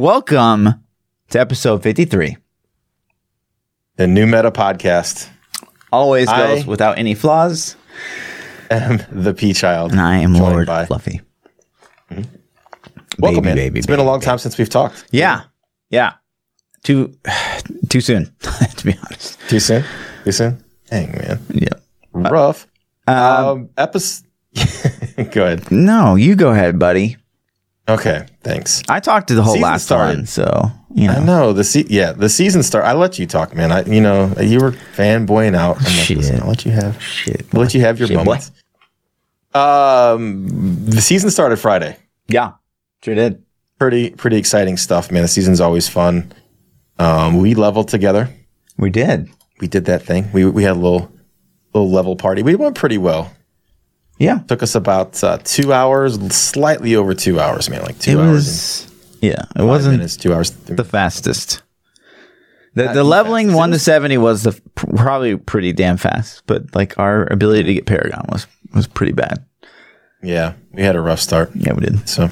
[0.00, 0.84] Welcome
[1.30, 2.36] to episode 53.
[3.96, 5.30] The new meta podcast.
[5.90, 7.76] Always I- goes without any flaws.
[8.70, 9.92] am the P Child.
[9.92, 11.22] And I am joined Lord by- Fluffy.
[12.10, 13.56] Welcome, baby, in.
[13.56, 15.06] baby, It's been a baby, long time since we've talked.
[15.12, 15.44] Yeah.
[15.88, 16.12] Yeah.
[16.82, 17.14] Too
[17.88, 18.26] too soon,
[18.76, 19.40] to be honest.
[19.48, 19.82] Too soon?
[20.24, 20.62] Too soon?
[20.90, 21.40] Dang, man.
[21.54, 21.68] Yeah.
[22.12, 22.66] Rough.
[23.06, 24.26] Um, Um, episode.
[25.32, 25.70] Go ahead.
[25.70, 27.16] no, you go ahead, buddy.
[27.88, 28.82] Okay, thanks.
[28.88, 30.16] I talked to the whole Season last started.
[30.18, 31.12] one, so you know.
[31.14, 31.52] I know.
[31.52, 32.84] the se- yeah the season start.
[32.84, 33.70] I let you talk, man.
[33.70, 35.76] I you know you were fanboying out.
[35.78, 36.16] Like, Shit.
[36.18, 37.00] listen, I'll let you have.
[37.00, 37.46] Shit.
[37.54, 38.24] I'll let you have your Shit, boy.
[38.24, 38.50] moments.
[39.54, 40.46] Um,
[40.84, 41.96] the season started Friday.
[42.28, 42.52] Yeah.
[43.02, 43.42] Sure did.
[43.78, 45.22] Pretty pretty exciting stuff, man.
[45.22, 46.32] The season's always fun.
[46.98, 48.30] Um, we leveled together.
[48.78, 49.28] We did.
[49.60, 50.30] we did that thing.
[50.32, 51.12] We we had a little
[51.74, 52.42] little level party.
[52.42, 53.32] We went pretty well.
[54.18, 54.38] Yeah.
[54.48, 57.82] Took us about uh, two hours, slightly over two hours, man.
[57.82, 58.32] Like two It hours.
[58.34, 60.50] was yeah, it wasn't minutes, two hours.
[60.50, 61.62] the fastest.
[62.74, 67.26] The, the leveling one to seventy was the probably pretty damn fast, but like our
[67.32, 69.44] ability to get Paragon was was pretty bad.
[70.22, 71.50] yeah, we had a rough start.
[71.54, 72.06] Yeah, we did.
[72.08, 72.28] So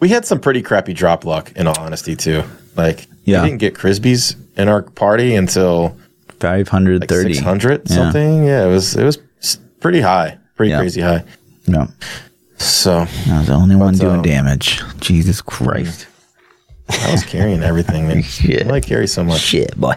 [0.00, 2.42] we had some pretty crappy drop luck, in all honesty, too.
[2.76, 3.42] Like Yeah.
[3.42, 5.96] we didn't get Crisbees in our party until
[6.38, 7.96] Five hundred like six hundred Yeah.
[7.96, 8.44] something.
[8.44, 9.18] Yeah, it was it was
[9.80, 10.78] pretty high, pretty Yeah.
[10.78, 11.24] crazy high.
[11.66, 11.88] No,
[12.58, 14.82] So I was the only one doing um, damage.
[15.00, 16.06] Jesus Christ!
[16.90, 18.22] I was carrying everything, man.
[18.38, 18.66] Shit.
[18.66, 19.40] I like carry so much.
[19.40, 19.94] Shit, boy.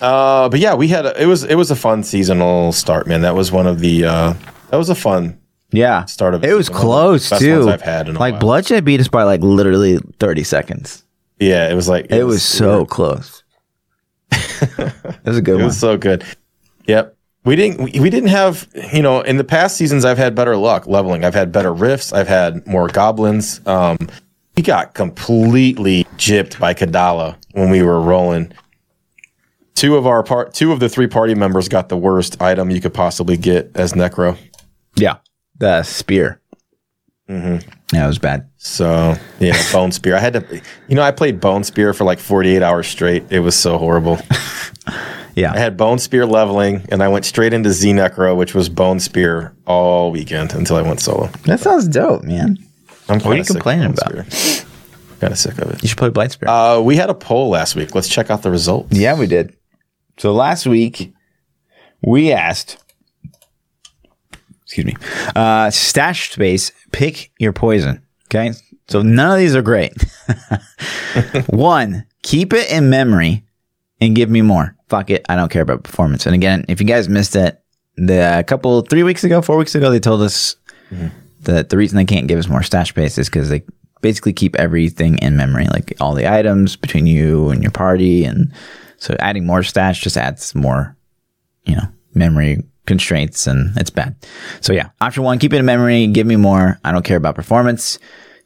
[0.00, 3.20] Uh, but yeah, we had a, it was it was a fun seasonal start, man.
[3.20, 4.34] That was one of the uh,
[4.70, 5.38] that was a fun
[5.70, 7.68] Yeah, start of it was one of the close too.
[7.70, 11.04] I've had like bloodshed beat us by like literally thirty seconds.
[11.38, 13.42] Yeah, it was like It, was, so close.
[14.32, 15.60] it was a good one.
[15.60, 15.64] it one.
[15.66, 16.24] was so good.
[16.86, 17.13] Yep.
[17.44, 20.86] We didn't we, didn't have you know in the past seasons I've had better luck
[20.86, 21.24] leveling.
[21.24, 22.12] I've had better rifts.
[22.12, 23.60] I've had more goblins.
[23.66, 23.98] Um,
[24.56, 28.52] we got completely gypped by Kadala when we were rolling.
[29.74, 32.80] Two of our part two of the three party members got the worst item you
[32.80, 34.38] could possibly get as Necro.
[34.96, 35.16] yeah,
[35.58, 36.40] the spear.
[37.28, 37.68] Mm-hmm.
[37.94, 38.48] Yeah, it was bad.
[38.56, 40.16] So yeah, bone spear.
[40.16, 43.24] I had to, you know, I played bone spear for like 48 hours straight.
[43.30, 44.18] It was so horrible.
[45.34, 48.68] Yeah, I had bone spear leveling, and I went straight into Z Necro, which was
[48.68, 51.26] bone spear all weekend until I went solo.
[51.44, 52.58] that sounds dope, man.
[53.08, 54.12] I'm What are you complaining about?
[55.20, 55.82] Kind of sick of it.
[55.82, 56.48] You should play Blight Spear.
[56.48, 57.94] Uh, we had a poll last week.
[57.94, 58.96] Let's check out the results.
[58.96, 59.56] Yeah, we did.
[60.18, 61.12] So last week
[62.02, 62.76] we asked,
[64.62, 64.96] excuse me,
[65.34, 68.02] uh, stash space, pick your poison.
[68.26, 68.52] Okay.
[68.88, 69.92] So none of these are great.
[71.46, 73.44] One, keep it in memory
[74.00, 74.73] and give me more.
[74.88, 75.24] Fuck it.
[75.28, 76.26] I don't care about performance.
[76.26, 77.60] And again, if you guys missed it,
[77.96, 80.56] the a couple, three weeks ago, four weeks ago, they told us
[80.90, 81.08] mm-hmm.
[81.42, 83.62] that the reason they can't give us more stash space is because they
[84.00, 88.24] basically keep everything in memory, like all the items between you and your party.
[88.24, 88.52] And
[88.98, 90.96] so adding more stash just adds more,
[91.64, 94.14] you know, memory constraints and it's bad.
[94.60, 96.78] So yeah, option one, keep it in memory, give me more.
[96.84, 97.98] I don't care about performance.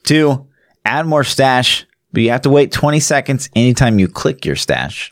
[0.05, 0.47] Two,
[0.85, 5.11] add more stash, but you have to wait 20 seconds anytime you click your stash.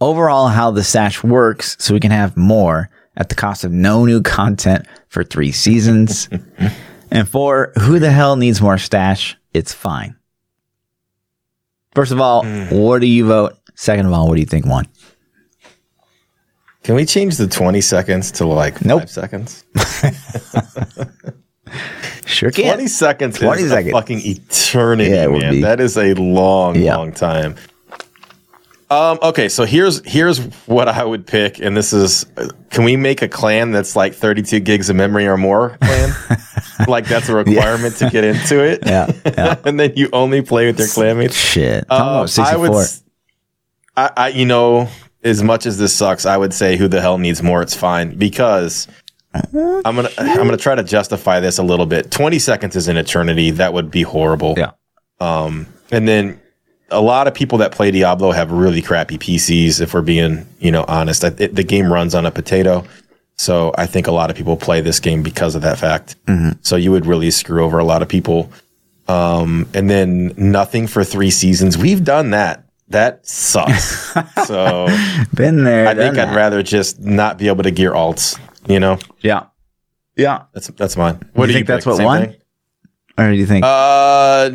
[0.00, 4.04] Overall, how the stash works so we can have more at the cost of no
[4.04, 6.28] new content for three seasons.
[7.10, 9.36] and four, who the hell needs more stash?
[9.54, 10.16] It's fine.
[11.94, 12.64] First of all, hmm.
[12.68, 13.54] what do you vote?
[13.74, 14.86] Second of all, what do you think won?
[16.82, 19.02] Can we change the 20 seconds to like Nope.
[19.02, 19.64] five seconds?
[22.26, 22.74] Sure can.
[22.74, 23.92] 20 seconds 20 is seconds.
[23.92, 25.60] a fucking eternity, Yeah, man.
[25.60, 26.96] That is a long, Yeah.
[26.96, 27.54] long time.
[28.88, 32.24] Um, okay, so here's here's what I would pick, and this is
[32.70, 36.14] can we make a clan that's like 32 gigs of memory or more clan?
[36.88, 38.86] like that's a requirement to get into it.
[38.86, 39.56] Yeah, yeah.
[39.64, 41.32] and then you only play with your clanmates.
[41.32, 41.84] Shit.
[41.90, 42.44] 64.
[42.44, 42.86] I would,
[43.96, 44.88] I, I, you know,
[45.24, 47.62] as much as this sucks, I would say who the hell needs more?
[47.62, 48.86] It's fine because
[49.34, 52.12] I'm gonna I'm gonna try to justify this a little bit.
[52.12, 53.50] 20 seconds is an eternity.
[53.50, 54.54] That would be horrible.
[54.56, 54.72] Yeah.
[55.18, 56.40] Um, and then
[56.90, 59.80] a lot of people that play Diablo have really crappy PCs.
[59.80, 62.84] If we're being, you know, honest, I, it, the game runs on a potato.
[63.36, 66.16] So I think a lot of people play this game because of that fact.
[66.62, 68.50] So you would really screw over a lot of people.
[69.08, 71.76] Um, and then nothing for three seasons.
[71.76, 72.64] We've done that.
[72.88, 74.14] That sucks.
[74.46, 74.86] so
[75.34, 75.86] Been there.
[75.88, 76.36] I think I'd that.
[76.36, 78.38] rather just not be able to gear alts.
[78.68, 79.46] You know, Yeah.
[80.16, 80.44] Yeah.
[80.54, 81.20] that's that's mine.
[81.34, 82.26] What do you do you think that's what won?
[82.26, 82.36] thing?
[83.18, 83.64] Or do you think?
[83.66, 84.50] Uh,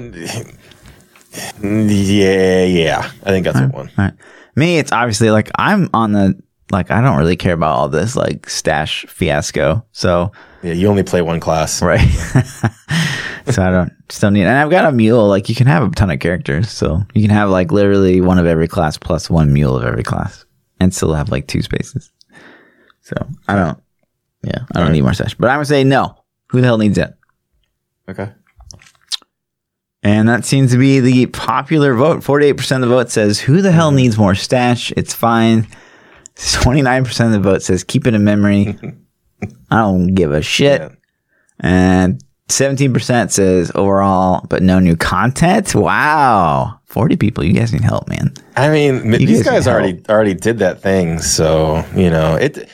[1.61, 3.11] yeah, yeah.
[3.23, 3.59] I think that's.
[3.59, 4.13] All right.
[4.55, 6.41] Me, it's obviously like I'm on the
[6.71, 9.85] like I don't really care about all this like stash fiasco.
[9.91, 10.31] So
[10.61, 11.81] Yeah, you only play one class.
[11.81, 11.99] right.
[13.47, 15.27] so I don't still need, and I've got a mule.
[15.27, 18.37] Like you can have a ton of characters, so you can have like literally one
[18.37, 20.45] of every class plus one mule of every class,
[20.79, 22.11] and still have like two spaces.
[23.01, 23.15] So
[23.47, 23.81] I don't.
[24.43, 25.35] Yeah, I don't need more stash.
[25.35, 26.17] But I'm gonna say no.
[26.47, 27.13] Who the hell needs it?
[28.09, 28.31] Okay.
[30.03, 32.21] And that seems to be the popular vote.
[32.21, 34.91] 48% of the vote says, Who the hell needs more stash?
[34.97, 35.67] It's fine.
[36.35, 38.77] 29% of the vote says, Keep it in memory.
[39.71, 40.81] I don't give a shit.
[40.81, 40.89] Yeah.
[41.59, 45.75] And 17% says, Overall, but no new content.
[45.75, 46.79] Wow.
[46.85, 47.43] 40 people.
[47.43, 48.33] You guys need help, man.
[48.57, 52.69] I mean, You these guys guys already already did that thing, so you know it.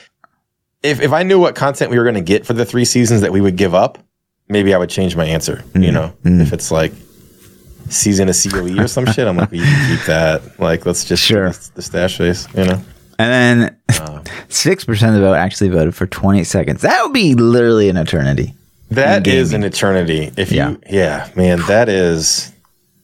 [0.82, 3.20] If if I knew what content we were going to get for the three seasons
[3.20, 3.98] that we would give up,
[4.48, 5.56] maybe I would change my answer.
[5.56, 5.82] Mm-hmm.
[5.82, 6.92] You know, if it's like
[7.90, 10.58] season of COE or some shit, I'm like, we can keep that.
[10.60, 11.50] Like, let's just Sure.
[11.74, 12.46] the, stash face.
[12.54, 12.82] You know,
[13.18, 16.82] And then uh, 6% of the vote actually voted for 20 seconds.
[16.82, 18.54] That would be literally an eternity.
[18.90, 20.30] that is an eternity.
[20.36, 20.70] If Yeah.
[20.70, 22.52] you, yeah, man, that is.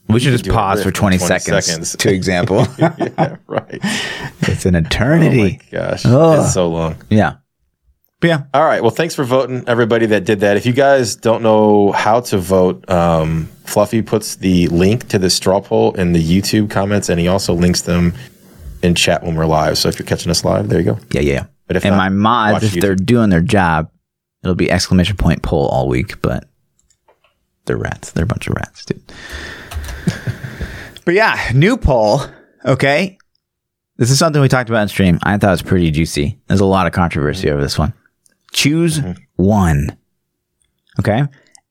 [0.07, 1.95] We should just pause for in 20, 20 seconds, seconds.
[1.97, 2.67] to example.
[2.77, 3.79] yeah, right.
[4.41, 5.59] it's an Oh my eternity.
[5.71, 6.39] gosh, Ugh.
[6.43, 6.95] it's so long.
[7.09, 7.35] yeah.
[8.21, 8.43] But yeah.
[8.53, 8.81] All right.
[8.81, 10.57] Well, thanks for voting, everybody that did that.
[10.57, 15.29] If you guys don't know how to vote, um, Fluffy puts the link to the
[15.29, 18.13] straw poll in the YouTube comments, and he also links them
[18.81, 19.77] in chat when we're live.
[19.77, 20.99] So if you're catching us live, there you go.
[21.11, 21.33] Yeah, yeah.
[21.33, 21.45] yeah.
[21.67, 22.81] But if and not, my mods, if YouTube.
[22.81, 23.89] they're doing their job,
[24.43, 26.47] it'll be exclamation point poll all week, but
[27.65, 28.11] they're rats.
[28.11, 29.01] They're a bunch of rats, dude.
[31.05, 32.21] but yeah, new poll.
[32.63, 33.17] Okay.
[33.97, 35.19] This is something we talked about in stream.
[35.23, 36.39] I thought it was pretty juicy.
[36.47, 37.93] There's a lot of controversy over this one.
[38.55, 39.21] Choose mm-hmm.
[39.35, 39.97] one.
[40.99, 41.25] Okay.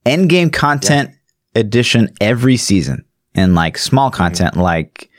[0.04, 1.10] End game content
[1.54, 3.06] edition every season.
[3.34, 4.18] And like small mm-hmm.
[4.18, 5.10] content, like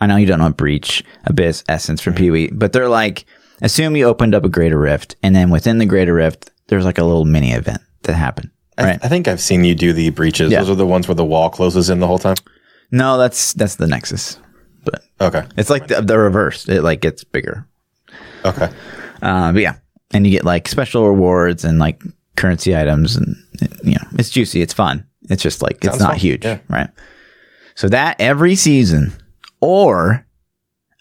[0.00, 2.24] I know you don't know Breach, Abyss, Essence from mm-hmm.
[2.24, 3.26] Pee Wee, but they're like,
[3.62, 6.98] assume you opened up a Greater Rift, and then within the Greater Rift, there's like
[6.98, 8.50] a little mini event that happened.
[8.76, 9.04] I, Right?
[9.04, 10.50] I think I've seen you do the breaches.
[10.50, 10.58] Yeah.
[10.58, 12.36] Those are the ones where the wall closes in the whole time.
[12.90, 14.38] No, that's that's the Nexus,
[14.84, 15.44] but Okay.
[15.56, 16.68] it's like the, the reverse.
[16.68, 17.66] It like gets bigger.
[18.44, 18.68] Okay.
[19.22, 19.76] Uh, but yeah,
[20.14, 22.02] and you get like special rewards and like
[22.36, 23.36] currency items, and
[23.82, 24.62] you know it's juicy.
[24.62, 25.06] It's fun.
[25.28, 26.18] It's just like it's not fun.
[26.18, 26.58] huge, Yeah.
[26.68, 26.88] right?
[27.74, 29.12] So that every season,
[29.60, 30.26] or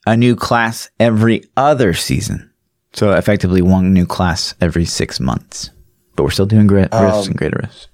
[0.05, 2.49] a new class every other season.
[2.93, 5.69] So effectively, one new class every six months.
[6.15, 7.87] But we're still doing great rifts um, and greater rifts.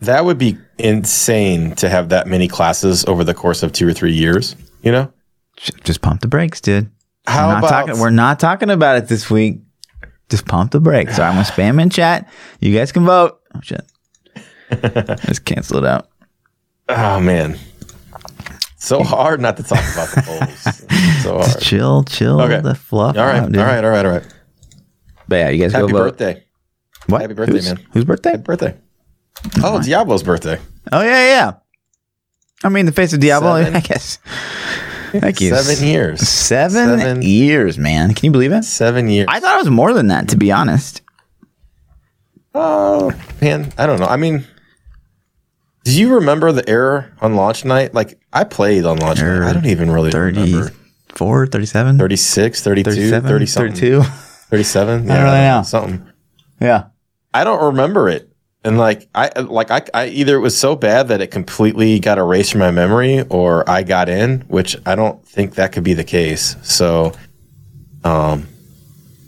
[0.00, 3.92] That would be insane to have that many classes over the course of two or
[3.92, 4.54] three years.
[4.82, 5.12] You know?
[5.56, 6.90] Just pump the brakes, dude.
[7.26, 7.98] How we're not about talking.
[8.00, 9.60] We're not talking about it this week.
[10.34, 11.14] Just pump the brakes.
[11.14, 12.28] So I'm gonna spam in chat.
[12.58, 13.38] You guys can vote.
[13.54, 13.82] Oh shit.
[15.26, 16.08] Just cancel it out.
[16.88, 17.56] Oh man,
[18.76, 21.22] so hard not to talk about the polls.
[21.22, 21.60] so hard.
[21.62, 22.40] Chill, chill.
[22.40, 22.60] Okay.
[22.60, 23.16] The fluff.
[23.16, 24.34] All right, out, all right, all right, all right.
[25.28, 26.18] But yeah, you guys Happy go vote.
[26.18, 26.44] birthday!
[27.06, 27.20] What?
[27.22, 27.86] Happy birthday, Whose- man.
[27.92, 28.30] Whose birthday?
[28.32, 28.76] Happy birthday!
[29.62, 30.58] Oh, Diablo's birthday.
[30.90, 31.52] Oh yeah, yeah.
[32.64, 33.62] I mean, the face of Diablo.
[33.62, 33.76] Seven.
[33.76, 34.18] I guess.
[35.20, 35.54] Thank you.
[35.54, 36.28] Seven years.
[36.28, 37.22] Seven, Seven.
[37.22, 38.14] years, man.
[38.14, 38.64] Can you believe it?
[38.64, 39.26] Seven years.
[39.28, 41.02] I thought it was more than that, to be honest.
[42.54, 44.06] oh man, I don't know.
[44.06, 44.44] I mean,
[45.84, 47.94] do you remember the error on launch night?
[47.94, 49.42] Like I played on launch night.
[49.48, 50.68] I don't even really remember.
[50.68, 53.72] 34, 37, 36, 32, 37, 30 something.
[53.74, 54.02] 32.
[54.02, 55.10] 37.
[55.10, 55.62] I don't really know.
[55.64, 56.06] Something.
[56.60, 56.84] Yeah.
[57.32, 58.30] I don't remember it.
[58.64, 62.16] And like I like I, I either it was so bad that it completely got
[62.18, 65.92] erased from my memory or I got in, which I don't think that could be
[65.94, 66.56] the case.
[66.62, 67.12] So
[68.04, 68.46] um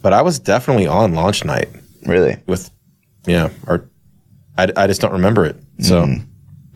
[0.02, 1.68] but I was definitely on launch night
[2.06, 2.36] Really?
[2.46, 2.70] with
[3.26, 3.90] yeah, or
[4.56, 5.56] I, I just don't remember it.
[5.80, 6.26] So Mm.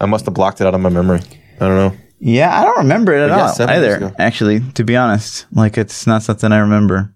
[0.00, 1.20] I must have blocked it out of my memory.
[1.60, 1.96] I don't know.
[2.18, 4.14] Yeah, I don't remember it at all either.
[4.18, 7.14] Actually, to be honest, like it's not something I remember.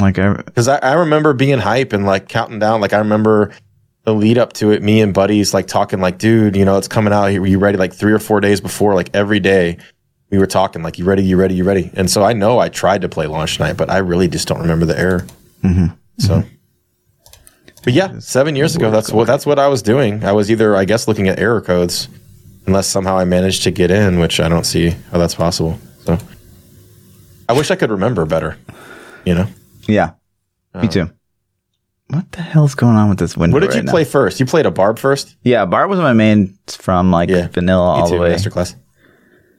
[0.00, 2.80] Like I, Because I, I remember being hype and like counting down.
[2.80, 3.52] Like I remember
[4.06, 6.86] the lead up to it, me and buddies like talking like, dude, you know, it's
[6.86, 7.24] coming out.
[7.24, 7.76] Are you ready?
[7.76, 9.78] Like three or four days before, like every day
[10.30, 11.24] we were talking like, you ready?
[11.24, 11.56] You ready?
[11.56, 11.90] You ready?
[11.92, 14.60] And so I know I tried to play launch night, but I really just don't
[14.60, 15.26] remember the error.
[15.64, 15.86] Mm-hmm.
[16.18, 16.48] So, mm-hmm.
[17.82, 20.24] but yeah, seven years ago, that's what, that's what I was doing.
[20.24, 22.08] I was either, I guess, looking at error codes
[22.68, 25.80] unless somehow I managed to get in, which I don't see how that's possible.
[26.04, 26.16] So
[27.48, 28.56] I wish I could remember better,
[29.24, 29.48] you know?
[29.88, 30.12] yeah,
[30.74, 31.10] me um, too.
[32.08, 33.54] What the hell's going on with this window?
[33.54, 33.90] What did you right now?
[33.92, 34.38] play first?
[34.38, 35.34] You played a barb first?
[35.42, 38.32] Yeah, Barb was my main from like Yeah, vanilla all Me the too, way.
[38.34, 38.74] Masterclass.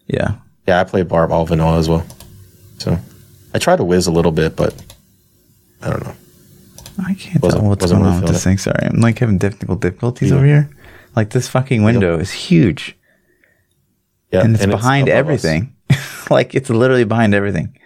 [0.07, 0.35] Yeah,
[0.65, 2.05] Yeah, I played barb all vanilla as well.
[2.77, 2.97] So
[3.53, 4.73] I tried to whiz a little bit, but
[5.81, 6.13] I don't know.
[7.05, 8.43] I can't Wasn't- tell what's going really on with this it.
[8.45, 8.57] thing.
[8.57, 10.69] Sorry, I'm like having technical difficulties over here.
[11.15, 12.95] Like this fucking window is huge,
[14.31, 15.19] Yeah, and it's behind above us.
[15.45, 15.75] everything.
[16.29, 17.77] like it's literally behind everything.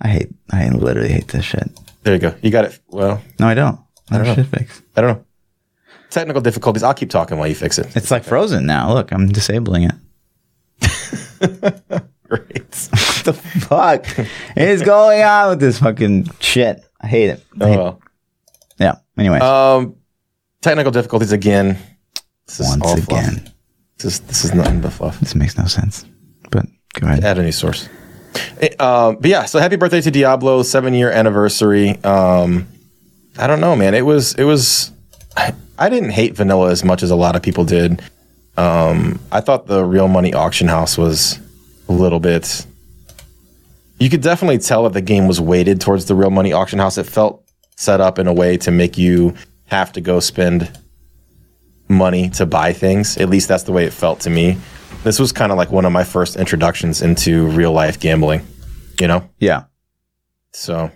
[0.00, 0.30] I hate.
[0.50, 1.68] I literally hate this shit.
[2.02, 2.34] There you go.
[2.42, 2.78] You got it.
[2.88, 3.78] Well, No, I don't.
[4.10, 4.44] I don't know.
[4.44, 4.82] fix.
[4.96, 5.24] I don't know.
[6.10, 6.82] Technical difficulties.
[6.82, 7.94] I'll keep talking while you fix it.
[7.96, 8.94] It's like frozen now.
[8.94, 9.94] Look, I'm disabling it.
[12.28, 12.88] Great.
[12.90, 14.06] What the fuck
[14.56, 16.84] is going on with this fucking shit?
[17.00, 17.44] I hate it.
[17.60, 17.94] I Oh, hate it.
[18.78, 18.94] Yeah.
[19.18, 19.96] Anyway, Um,
[20.60, 21.78] technical difficulties again.
[22.46, 23.08] This is once all fluff.
[23.28, 23.50] again,
[23.98, 25.18] This is this is nothing but fluff.
[25.20, 26.04] this makes no sense.
[26.50, 27.24] But go ahead.
[27.24, 27.88] Add a new source.
[28.60, 32.02] Eh, Um, but yeah, so happy birthday to Diablo, seven year anniversary.
[32.04, 32.66] Um,
[33.38, 33.94] I don't know, man.
[33.94, 34.90] It was it was.
[35.36, 38.02] I, I didn't hate vanilla as much as a lot of people did.
[38.56, 41.38] Um, I thought the real money auction house was
[41.88, 42.66] a little bit.
[44.00, 46.98] You could definitely tell that the game was weighted towards the real money auction house.
[46.98, 47.44] It felt
[47.76, 49.34] set up in a way to make you
[49.66, 50.70] have to go spend
[51.88, 53.16] money to buy things.
[53.16, 54.58] At least that's the way it felt to me.
[55.04, 58.46] This was kind of like one of my first introductions into real life gambling,
[59.00, 59.28] you know?
[59.38, 59.64] Yeah.
[60.52, 60.90] So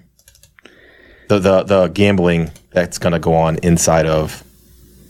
[1.28, 4.42] the the the gambling that's going to go on inside of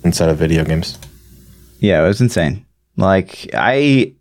[0.04, 0.98] inside of video games.
[1.78, 2.66] Yeah, it was insane.
[2.96, 4.14] Like I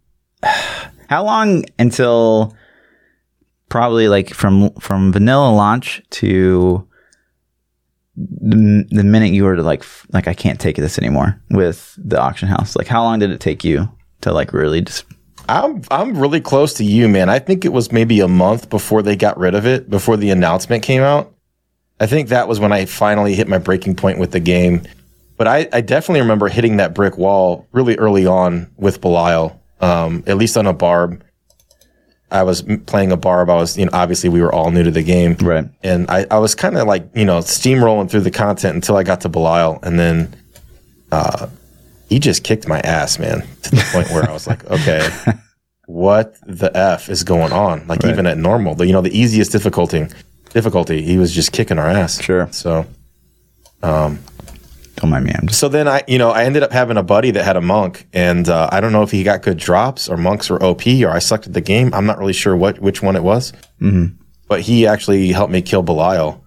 [1.10, 2.56] how long until
[3.70, 6.88] probably like from from vanilla launch to
[8.16, 12.20] the, the minute you were to like like I can't take this anymore with the
[12.20, 12.76] auction house.
[12.76, 13.90] Like how long did it take you
[14.22, 15.06] to like really just
[15.50, 17.30] I'm I'm really close to you, man.
[17.30, 20.30] I think it was maybe a month before they got rid of it, before the
[20.30, 21.34] announcement came out.
[22.00, 24.84] I think that was when I finally hit my breaking point with the game.
[25.38, 30.24] But I, I definitely remember hitting that brick wall really early on with Belial, um,
[30.28, 31.24] at least on a barb.
[32.32, 33.50] I was playing a barb.
[33.50, 35.36] I was, you know, obviously we were all new to the game.
[35.42, 35.66] right?
[35.84, 39.04] And I, I was kind of like, you know, steamrolling through the content until I
[39.04, 39.80] got to Belial.
[39.84, 40.36] And then
[41.12, 41.48] uh,
[42.12, 45.10] he just kicked my ass, man, to the point where I was like, okay,
[45.88, 47.88] what the F is going on?
[47.88, 48.12] Like, Right.
[48.12, 50.08] even at normal, the, you know, the easiest difficulty,
[50.54, 52.22] difficulty, he was just kicking our ass.
[52.22, 52.50] Sure.
[52.52, 52.86] So,
[54.98, 55.34] Don't mind me.
[55.46, 57.62] Just so then I, you know, I ended up having a buddy that had a
[57.62, 60.86] monk, and uh, I don't know if he got good drops or monks were OP
[60.86, 61.94] or I selected the game.
[61.94, 64.14] I'm not really sure what which one it was, mm-hmm.
[64.50, 66.44] but he actually helped me kill Belial.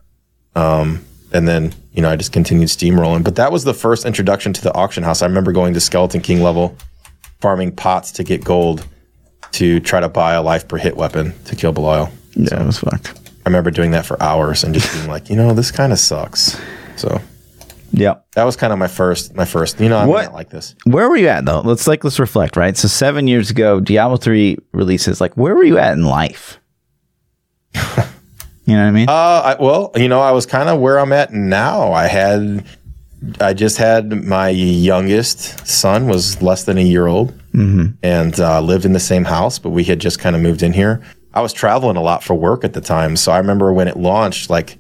[0.55, 3.23] Um, and then you know I just continued steamrolling.
[3.25, 5.21] But that was the first introduction to the auction house.
[5.21, 6.77] I remember going to Skeleton King level,
[7.41, 8.87] farming pots to get gold
[9.53, 12.11] to try to buy a life per hit weapon to kill Belial.
[12.35, 13.13] yeah, it was fucked.
[13.47, 15.99] I remember doing that for hours and just being like, you know, this kind of
[15.99, 16.59] sucks.
[16.97, 17.21] So
[17.93, 18.15] Yeah.
[18.35, 19.79] that was kind of my first, my first.
[19.79, 20.75] You know, I'm What- not like this.
[20.85, 21.61] Where were you at though?
[21.61, 22.77] Let's like let's reflect, right?
[22.77, 25.21] So seven years ago, Diablo three releases.
[25.21, 26.59] Like, where were you at in life?
[28.65, 29.09] you know what I mean?
[29.09, 31.93] Uh, I, well, you know, I was kind of where I'm at now.
[31.93, 32.65] I had,
[33.41, 37.39] I just had my youngest son was less than a year old,
[38.03, 40.73] and uh, lived in the same house, but we had just kind of moved in
[40.73, 41.03] here.
[41.35, 43.97] I was traveling a lot for work at the time, so I remember when it
[43.97, 44.79] launched, like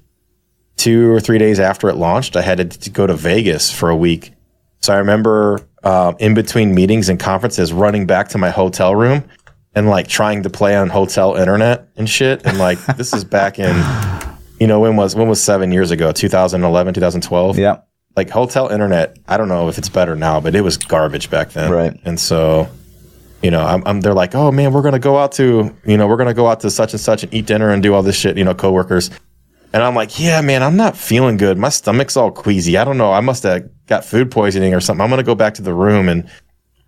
[0.76, 3.96] two or three days after it launched, I had to, go to Vegas for a
[3.96, 4.32] week.
[4.80, 9.24] So I remember um, in between meetings and conferences, running back to my hotel room
[9.74, 12.44] and like trying to play on hotel internet and shit.
[12.44, 13.74] And like this is back in,
[14.60, 16.12] you know, when was when was seven years ago?
[16.12, 17.58] 2011, 2012.
[17.58, 17.80] yeah.
[18.16, 19.18] Like hotel internet.
[19.26, 21.70] I don't know if it's better now, but it was garbage back then.
[21.70, 21.98] Right.
[22.04, 22.68] And so,
[23.42, 26.06] you know, I'm, I'm they're like, oh man, we're gonna go out to, you know,
[26.06, 28.16] we're gonna go out to such and such and eat dinner and do all this
[28.16, 28.38] shit.
[28.38, 29.10] You know, coworkers.
[29.72, 31.58] And I'm like, yeah, man, I'm not feeling good.
[31.58, 32.78] My stomach's all queasy.
[32.78, 33.12] I don't know.
[33.12, 35.02] I must have got food poisoning or something.
[35.02, 36.30] I'm going to go back to the room and,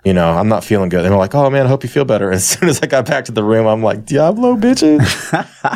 [0.06, 1.00] you know, I'm not feeling good.
[1.04, 2.30] And they're like, oh, man, I hope you feel better.
[2.38, 5.00] As soon as I got back to the room, I'm like, Diablo, bitches.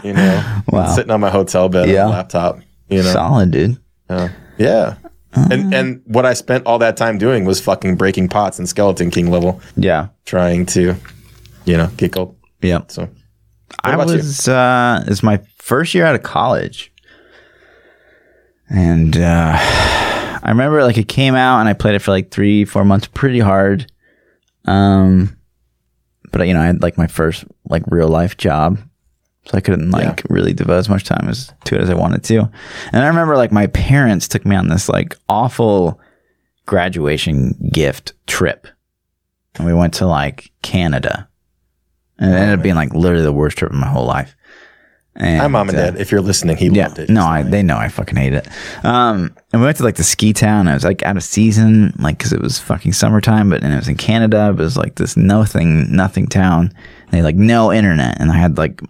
[0.05, 0.87] you know, Wow.
[0.95, 2.07] sitting on my hotel bed Yeah.
[2.07, 3.13] laptop, you know.
[3.13, 3.79] Solid, dude.
[4.57, 4.95] Yeah.
[5.35, 9.11] And, and what I spent all that time doing was fucking breaking pots and Skeleton
[9.11, 10.09] King level, Yeah.
[10.27, 10.95] trying to,
[11.65, 12.37] you know, get gold.
[12.63, 12.83] Yeah.
[12.89, 13.09] So,
[13.83, 14.17] I about you?
[14.17, 16.93] was uh it's my first year out of college.
[18.69, 19.55] And uh
[20.43, 23.07] I remember like it came out and I played it for like three, four months
[23.07, 23.91] pretty hard.
[24.65, 25.37] Um
[26.33, 28.79] but you know, I had like my first like real life job.
[29.47, 32.23] So I couldn't like really devote as much time as to it as I wanted
[32.25, 32.51] to.
[32.93, 35.99] And I remember like my parents took me on this like awful
[36.67, 38.69] graduation gift trip.
[39.57, 41.29] And we went to like Canada.
[42.19, 44.37] And it ended up being like literally the worst trip of my whole life.
[45.17, 46.01] And, hi, mom and uh, dad.
[46.01, 47.11] If you're listening, he yeah, loved it.
[47.11, 48.47] no, I, they know I fucking hate it.
[48.85, 50.69] Um, and we went to like the ski town.
[50.69, 53.77] I was like out of season, like because it was fucking summertime, but and it
[53.77, 54.53] was in Canada.
[54.53, 56.73] But it was like this nothing, nothing town.
[57.03, 58.81] And they like no internet, and I had like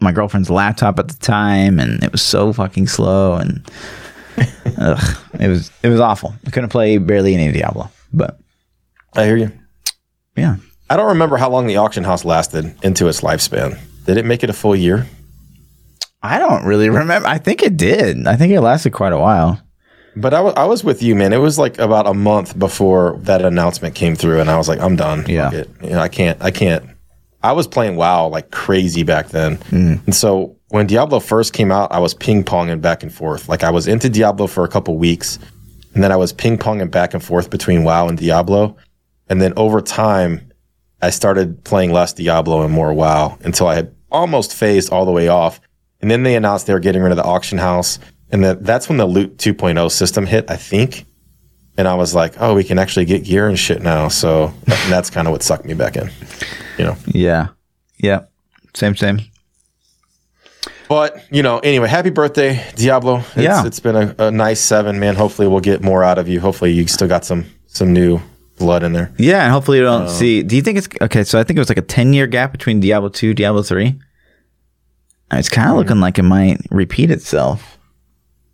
[0.00, 3.70] my girlfriend's laptop at the time, and it was so fucking slow, and
[4.78, 6.34] ugh, it was it was awful.
[6.46, 8.38] I couldn't play barely any Diablo, but
[9.16, 9.52] I hear you.
[10.34, 10.56] yeah,
[10.88, 13.78] I don't remember how long the auction house lasted into its lifespan.
[14.06, 15.06] Did it make it a full year?
[16.22, 17.28] I don't really remember.
[17.28, 18.26] I think it did.
[18.26, 19.60] I think it lasted quite a while.
[20.16, 21.32] But I wa- I was with you, man.
[21.32, 24.80] It was like about a month before that announcement came through, and I was like,
[24.80, 25.20] I'm done.
[25.20, 25.50] Fuck Yeah.
[25.52, 25.70] it.
[25.82, 26.42] You know, I can't.
[26.42, 26.84] I can't.
[27.42, 30.04] I was playing WoW like crazy back then, mm.
[30.04, 33.48] and so when Diablo first came out, I was ping ponging back and forth.
[33.48, 35.38] Like I was into Diablo for a couple weeks,
[35.94, 38.76] and then I was ping ponging back and forth between WoW and Diablo,
[39.28, 40.50] and then over time,
[41.00, 45.12] I started playing less Diablo and more WoW until I had almost phased all the
[45.12, 45.60] way off.
[46.00, 47.98] And then they announced they were getting rid of the auction house.
[48.30, 51.06] And that that's when the Loot 2.0 system hit, I think.
[51.76, 54.08] And I was like, oh, we can actually get gear and shit now.
[54.08, 54.52] So
[54.88, 56.10] that's kind of what sucked me back in.
[56.76, 56.96] You know.
[57.06, 57.48] Yeah.
[57.98, 58.24] Yeah.
[58.74, 59.20] Same, same.
[60.88, 63.18] But, you know, anyway, happy birthday, Diablo.
[63.18, 63.66] It's, Yeah.
[63.66, 65.16] it's been a, a nice seven, man.
[65.16, 66.40] Hopefully we'll get more out of you.
[66.40, 68.20] Hopefully you still got some some new
[68.58, 69.12] blood in there.
[69.18, 70.42] Yeah, and hopefully you don't uh, see.
[70.42, 71.24] Do you think it's okay?
[71.24, 73.98] So I think it was like a ten year gap between Diablo two, Diablo three.
[75.32, 77.78] It's kind of looking like it might repeat itself.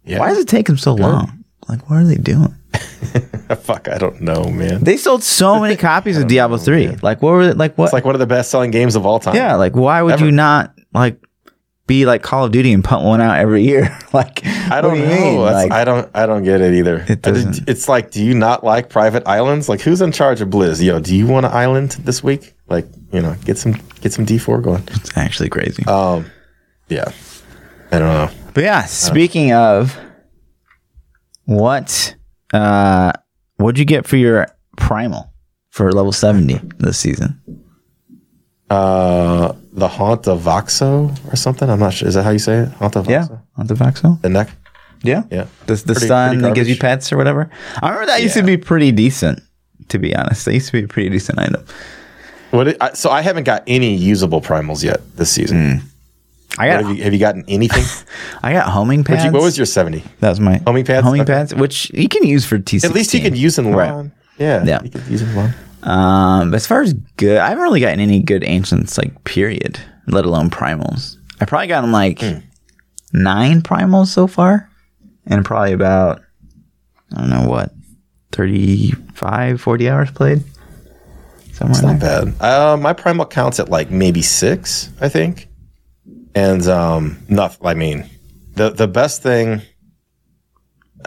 [0.05, 0.19] Yeah.
[0.19, 1.45] Why does it take them so long?
[1.69, 2.55] Like, what are they doing?
[3.63, 4.83] Fuck, I don't know, man.
[4.85, 6.89] They sold so many copies of Diablo three.
[7.03, 7.85] Like, what were they, like what?
[7.85, 9.37] It's like one of the best selling games of all time.
[9.37, 10.25] yeah, like why would Ever.
[10.27, 11.19] you not like
[11.87, 13.97] be like Call of Duty and pump one out every year?
[14.13, 15.45] like, I don't know.
[15.45, 16.11] That's, I don't.
[16.15, 17.05] I don't get it either.
[17.09, 19.69] It doesn't- It's like, do you not like private islands?
[19.69, 20.83] Like, who's in charge of Blizz?
[20.83, 22.55] Yo, do you want an island this week?
[22.69, 24.83] Like, you know, get some get some D four going.
[24.89, 25.85] it's actually crazy.
[25.87, 26.27] Um,
[26.95, 27.13] yeah,
[27.93, 28.31] I don't know.
[28.55, 29.99] But yeah, speaking of
[31.45, 32.15] what
[32.53, 33.13] uh
[33.57, 34.47] what'd you get for your
[34.77, 35.33] primal
[35.71, 37.41] for level 70 this season?
[38.71, 41.69] Uh, the haunt of Voxo or something.
[41.69, 42.09] I'm not sure.
[42.09, 42.69] Is that how you say it?
[42.73, 43.41] Haunt of Yeah, Voxo.
[43.57, 44.23] on the Vaxo?
[44.23, 44.49] The neck.
[45.03, 45.25] Yeah.
[45.31, 45.47] Yeah.
[45.67, 47.51] The, the Pretty- stun pretty that gives you pets or whatever.
[47.83, 49.41] I remember that used to be pretty decent,
[49.89, 50.47] to be honest.
[50.47, 51.65] That used to be a pretty decent item.
[52.53, 52.69] What?
[52.69, 55.83] It, I, so I haven't got any usable primals yet this season.
[56.59, 57.85] I got have you have you gotten anything?
[58.43, 59.25] I got homing pads.
[59.25, 60.05] you- what was your seventy?
[60.21, 61.05] that was my Homing pads?
[61.05, 61.33] Homing Okay.
[61.33, 62.85] pads, which you can use for T16.
[62.85, 63.91] At least you can use in Right.
[63.91, 64.13] Lon.
[64.39, 64.65] Yeah.
[64.65, 64.83] Yeah.
[64.83, 65.55] You can use in Lon.
[65.83, 70.25] Um, as far as good, I haven't really gotten any good ancients, like period, let
[70.25, 71.17] alone primals.
[71.41, 72.39] I probably gotten like Hmm.
[73.13, 74.69] nine primals so far,
[75.27, 76.23] and probably about
[77.17, 77.73] I don't know what
[78.33, 80.43] 35, 40 hours played.
[81.53, 82.25] Somewhere It's not there.
[82.27, 82.41] bad.
[82.43, 85.49] Uh, my primal counts at like maybe six, I think.
[86.35, 87.67] And um, nothing.
[87.67, 88.09] I mean,
[88.55, 89.63] the the best thing.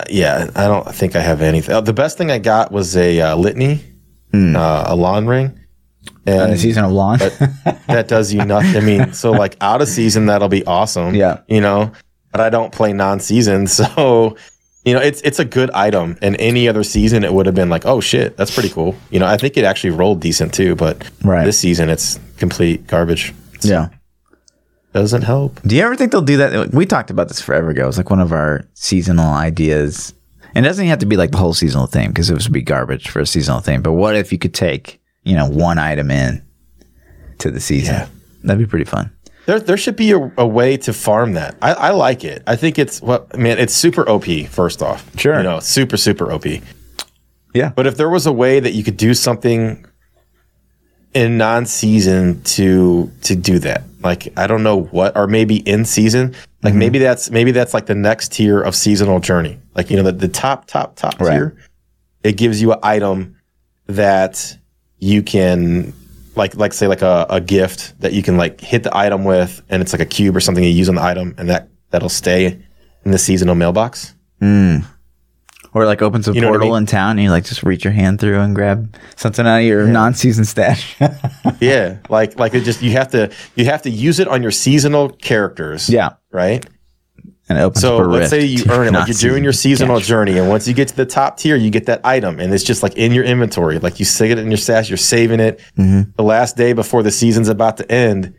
[0.09, 1.73] Yeah, I don't think I have anything.
[1.73, 3.83] Uh, the best thing I got was a uh, litany,
[4.33, 5.59] uh, a Lon ring,
[6.27, 7.17] In and the season of Lon.
[7.87, 8.75] that does you nothing.
[8.77, 11.15] I mean, so like out of season, that'll be awesome.
[11.15, 11.39] Yeah.
[11.47, 11.91] you know.
[12.31, 14.37] But I don't play non-season, so
[14.85, 16.17] you know it's it's a good item.
[16.21, 18.95] And any other season, it would have been like, oh shit, that's pretty cool.
[19.09, 20.75] You know, I think it actually rolled decent too.
[20.75, 21.43] But Right.
[21.45, 23.33] this season, it's complete garbage.
[23.61, 23.89] yeah.
[24.97, 25.61] Doesn't help.
[25.61, 26.73] Do you ever think they'll do that?
[26.73, 27.83] We talked about this forever ago.
[27.83, 30.11] It was like one of our seasonal ideas.
[30.55, 32.51] And it doesn't even have to be like the whole seasonal thing because it would
[32.51, 33.81] be garbage for a seasonal thing.
[33.83, 36.43] But what if you could take, you know, one item in
[37.37, 37.93] to the season?
[37.93, 38.07] Yeah.
[38.43, 39.11] That'd be pretty fun.
[39.45, 41.55] There, there should be a, a way to farm that.
[41.61, 42.41] I, I like it.
[42.47, 43.59] I think it's what man.
[43.59, 44.25] It's super OP.
[44.49, 45.37] First off, Sure.
[45.37, 46.45] you know, super super OP.
[47.53, 47.69] Yeah.
[47.75, 49.85] But if there was a way that you could do something
[51.13, 56.35] in non-season to to do that, like I don't know what, or maybe in season,
[56.63, 56.79] like Mm-hmm.
[56.79, 59.59] maybe that's maybe that's like the next tier of seasonal journey.
[59.75, 61.31] Like you know, the, the top top top Right.
[61.37, 61.57] tier,
[62.23, 63.35] it gives you an item
[63.87, 64.57] that
[64.99, 65.93] you can
[66.35, 69.61] like like say like a, a gift that you can like hit the item with,
[69.69, 72.09] and it's like a cube or something you use on the item, and that that'll
[72.09, 72.59] stay
[73.05, 74.13] in the seasonal mailbox.
[75.77, 76.83] Or like opens a You know what I portal mean?
[76.83, 79.63] in town and you like just reach your hand through and grab something out of
[79.65, 80.95] your non season stash.
[81.59, 84.51] Yeah, like like it just you have to you have to use it on your
[84.51, 85.89] seasonal characters.
[85.89, 86.09] yeah.
[86.31, 86.65] right.
[87.49, 90.07] And it opens So let's say you earn it, like you're doing your seasonal cash.
[90.07, 92.63] journey, and once you get to the top tier, you get that item, and it's
[92.63, 95.59] just like in your inventory, like you stick it in your stash, you're saving it.
[95.77, 96.11] Mm-hmm.
[96.17, 98.33] The last day before the season's about to end,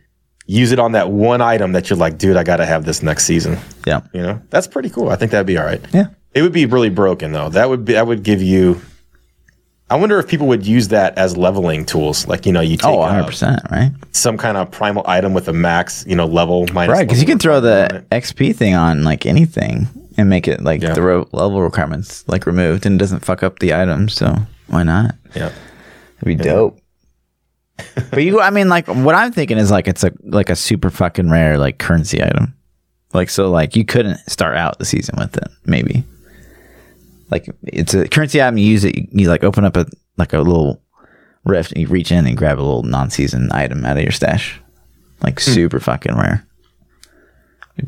[0.46, 3.02] use it on that one item that you're like, dude, I got to have this
[3.02, 3.58] next season.
[3.86, 4.02] Yeah.
[4.12, 5.08] You know, that's pretty cool.
[5.08, 5.80] I think that'd be all right.
[5.94, 6.08] Yeah.
[6.34, 7.48] It would be really broken though.
[7.48, 8.80] That would be that would give you.
[9.90, 12.26] I wonder if people would use that as leveling tools.
[12.28, 13.90] Like you know, you take Oh, uh, 100%, right?
[14.12, 16.92] some kind of primal item with a max, you know, level minus.
[16.92, 18.04] Right, because you can throw the.
[18.12, 19.88] XP thing on like anything
[20.18, 20.92] and make it like Yeah.
[20.92, 24.10] the level requirements like removed and it doesn't fuck up the item.
[24.10, 24.36] So
[24.66, 25.14] why not?
[25.34, 25.52] Yeah.
[26.18, 26.78] It'd be dope.
[28.10, 30.90] but you, I mean, like what I'm thinking is like it's a like a super
[30.90, 32.54] fucking rare like currency item.
[33.14, 35.48] Like so, like you couldn't start out the season with it.
[35.64, 36.04] Maybe
[37.30, 38.58] like it's a currency item.
[38.58, 38.94] You use it.
[39.12, 39.86] You, like open up a
[40.16, 40.82] like a little
[41.44, 44.60] rift and you reach in and grab a little non-season item out of your stash.
[45.22, 45.50] Like hmm.
[45.50, 46.46] super fucking rare.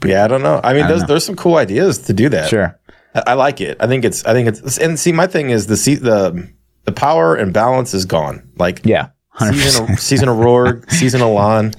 [0.04, 0.60] Yeah, I don't know.
[0.62, 2.48] I mean, there's there's some cool ideas to do that.
[2.48, 2.78] Sure.
[3.14, 3.76] I, I like it.
[3.80, 4.24] I think it's.
[4.24, 4.78] I think it's.
[4.78, 6.48] And see, my thing is the se- the
[6.84, 8.48] the power and balance is gone.
[8.56, 9.08] Like Yeah.
[9.36, 9.54] 100%.
[9.54, 11.72] season of, season of Roar, season of Lon,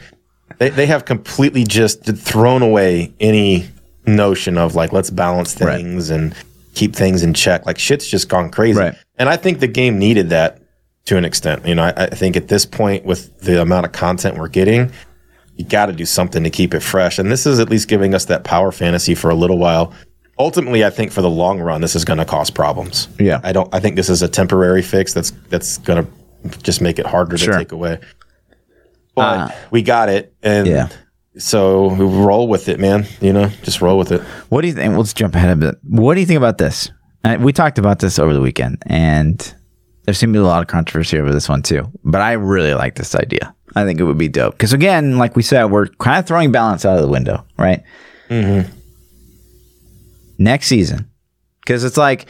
[0.57, 3.69] they they have completely just thrown away any
[4.05, 5.77] notion of like let's balance Right.
[5.77, 6.35] things and
[6.73, 7.65] keep things in check.
[7.65, 8.79] Like shit's just gone crazy.
[8.79, 8.95] Right.
[9.17, 10.59] And I think the game needed that
[11.05, 11.65] to an extent.
[11.67, 14.91] You know, I, I think at this point with the amount of content we're getting,
[15.55, 17.19] you got to do something to keep it fresh.
[17.19, 19.93] And this is at least giving us that power fantasy for a little while.
[20.39, 23.07] Ultimately, I think for the long run, this is going to cause problems.
[23.19, 23.41] Yeah.
[23.43, 23.71] I don't.
[23.73, 25.13] I think this is a temporary fix.
[25.13, 27.53] That's that's going to just make it harder Sure.
[27.53, 27.99] to take away.
[29.13, 30.87] But uh, we got it, and Yeah.
[31.37, 33.05] So roll with it, man.
[33.21, 34.21] You know, just roll with it.
[34.49, 34.95] What do you think?
[34.97, 35.75] Let's jump ahead a bit.
[35.83, 36.91] What do you think about this?
[37.23, 39.39] Uh, we talked about this over the weekend, and
[40.03, 41.89] there seemed to be a lot of controversy over this one too.
[42.03, 43.55] But I really like this idea.
[43.75, 46.51] I think it would be dope because, again, like we said, we're kind of throwing
[46.51, 47.81] balance out of the window, right?
[48.29, 48.69] Mm-hmm.
[50.37, 51.09] Next season,
[51.61, 52.25] because it's like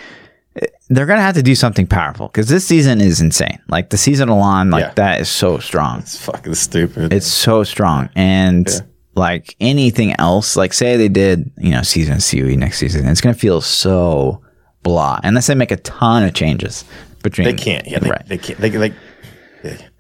[0.58, 3.60] eh, they're gonna have to do something powerful because this season is insane.
[3.70, 4.94] Like the season alone, like Yeah.
[4.96, 6.00] that is so strong.
[6.00, 7.14] It's fucking stupid.
[7.14, 8.10] It's so strong.
[8.16, 8.68] And
[9.16, 13.34] like anything else, like say they did, you know, season COE next season, it's going
[13.34, 14.42] to feel so
[14.84, 15.20] blah.
[15.24, 16.86] Unless they make a ton of changes
[17.24, 17.46] between.
[17.46, 17.86] they can't.
[17.88, 18.28] Yeah, they, right.
[18.28, 18.60] they can't.
[18.60, 18.94] They can like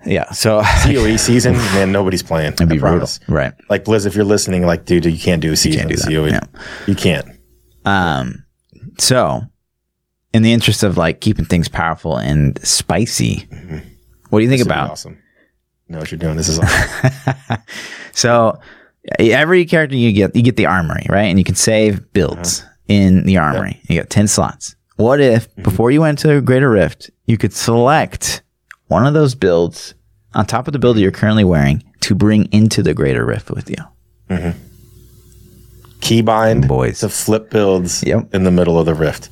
[0.05, 0.31] Yeah.
[0.31, 1.91] So COE season, man.
[1.91, 2.53] Nobody's playing.
[2.53, 3.07] it'd be brutal.
[3.27, 3.53] Right.
[3.69, 6.07] Like Blizz, if you're listening, like, dude, you can't do a season do of that,
[6.09, 6.25] COE.
[6.27, 6.41] yeah.
[6.87, 7.27] You can't.
[7.85, 8.45] Um,
[8.97, 9.41] so
[10.33, 13.47] in the interest of like keeping things powerful and spicy,
[14.29, 14.91] what do you think This about?
[14.91, 15.17] awesome.
[15.89, 16.37] Know what you're doing.
[16.37, 17.57] This is awesome.
[18.13, 18.59] So
[19.19, 21.23] every character you get, you get the armory, right?
[21.23, 22.69] And you can save builds uh-huh.
[22.87, 23.81] in the armory.
[23.87, 24.75] You got 10 slots.
[24.97, 25.63] What if mm-hmm.
[25.63, 28.41] before you went to Greater Rift, you could select
[28.87, 29.95] one of those builds
[30.33, 33.49] on top of the build that you're currently wearing to bring into the Greater Rift
[33.49, 33.77] with you?
[34.29, 34.57] Mm-hmm.
[35.99, 36.99] Keybind Boys.
[36.99, 38.33] to flip builds Yep.
[38.33, 39.29] in the middle of the rift.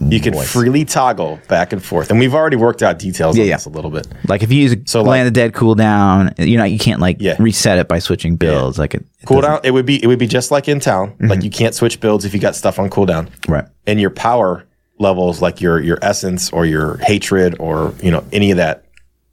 [0.00, 0.50] You can Boys.
[0.50, 3.54] freely toggle back and forth, and we've already worked out details on yeah.
[3.56, 4.06] this a little bit.
[4.28, 6.78] Like if you use a So, Land like- of the Dead cooldown, you know, you
[6.78, 7.36] can't like Yeah.
[7.38, 8.78] reset it by switching builds.
[8.78, 11.14] Like it, it Cooldown, it would be it would be just like in town.
[11.20, 11.44] Like mm-hmm.
[11.44, 13.28] you can't switch builds if you got stuff on cooldown.
[13.48, 13.64] Right.
[13.86, 14.64] and your power
[14.98, 18.84] levels like your your essence or your hatred or you know any of that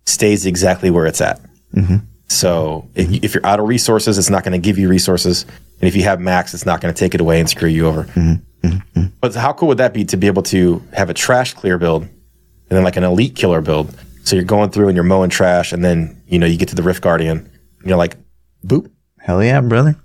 [0.05, 1.39] stays exactly where it's at
[1.75, 1.97] mm-hmm.
[2.27, 5.45] so if, you- if you're out of resources it's not going to give you resources
[5.81, 7.87] and if you have max it's not going to take it away and screw you
[7.87, 8.33] over mm-hmm.
[8.67, 8.99] Mm-hmm.
[8.99, 9.05] Mm-hmm.
[9.19, 12.03] but how cool would that be to be able to have a trash clear build
[12.03, 12.11] and
[12.69, 15.83] then like an elite killer build so you're going through and you're mowing trash and
[15.83, 17.37] then you know you get to the rift guardian
[17.79, 18.15] and you're like
[18.65, 18.89] boop
[19.19, 19.95] Hell yeah, brother.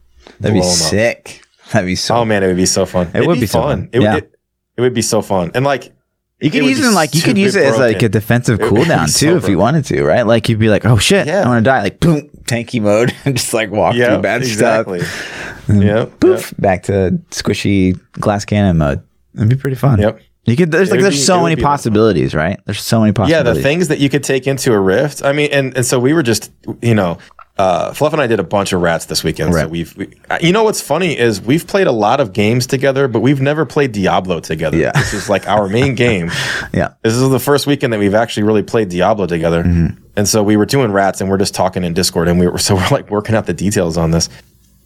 [0.41, 0.71] That'd be 'em up.
[0.71, 1.41] sick.
[1.73, 3.89] That'd be so oh man it would be so fun it would be so fun.
[3.93, 4.15] it, Yeah.
[4.17, 4.35] would, it,
[4.77, 5.93] it would be so fun and like
[6.41, 8.65] You could use it like you could use it stupid as like a defensive be
[8.67, 10.27] cooldown so too if you wanted to, right?
[10.27, 11.43] Like you'd be like, "Oh shit, Yeah.
[11.45, 14.42] I want to die!" Like boom, tanky mode, and just like walk yeah through bad
[14.42, 15.68] exactly stuff.
[15.68, 19.02] yeah Poof, back to squishy glass cannon mode.
[19.35, 20.00] It'd be pretty fun.
[20.00, 20.20] Yep.
[20.44, 20.70] You could.
[20.70, 21.72] There's like there's be- so many be a lot of fun.
[21.72, 22.61] possibilities, right?
[22.66, 23.46] There's so many possibilities.
[23.48, 25.98] yeah the things that you could take into a rift i mean and, and so
[25.98, 27.18] we were just you know
[27.59, 29.55] uh, Fluff and I did a bunch of rats this weekend.
[29.55, 29.71] So Right.
[29.71, 33.09] we've, we, uh, you know, what's funny is we've played a lot of games together,
[33.09, 34.77] but we've never played Diablo together.
[34.77, 34.92] Yeah.
[34.92, 36.31] This is like our main game.
[36.75, 36.95] Yeah.
[37.03, 39.62] This is the first weekend that we've actually really played Diablo together.
[39.64, 40.03] Mm-hmm.
[40.16, 42.59] And so we were doing rats and we're just talking in Discord and we were,
[42.66, 44.29] so we're like working out the details on this.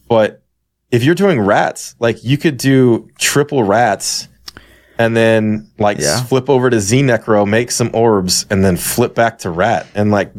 [0.08, 0.42] But
[0.92, 4.28] if you're doing rats, like you could do triple rats
[4.98, 6.22] and then like Yeah.
[6.22, 9.86] flip over to Z Necro, make some orbs and then flip back to rat.
[9.94, 10.32] And like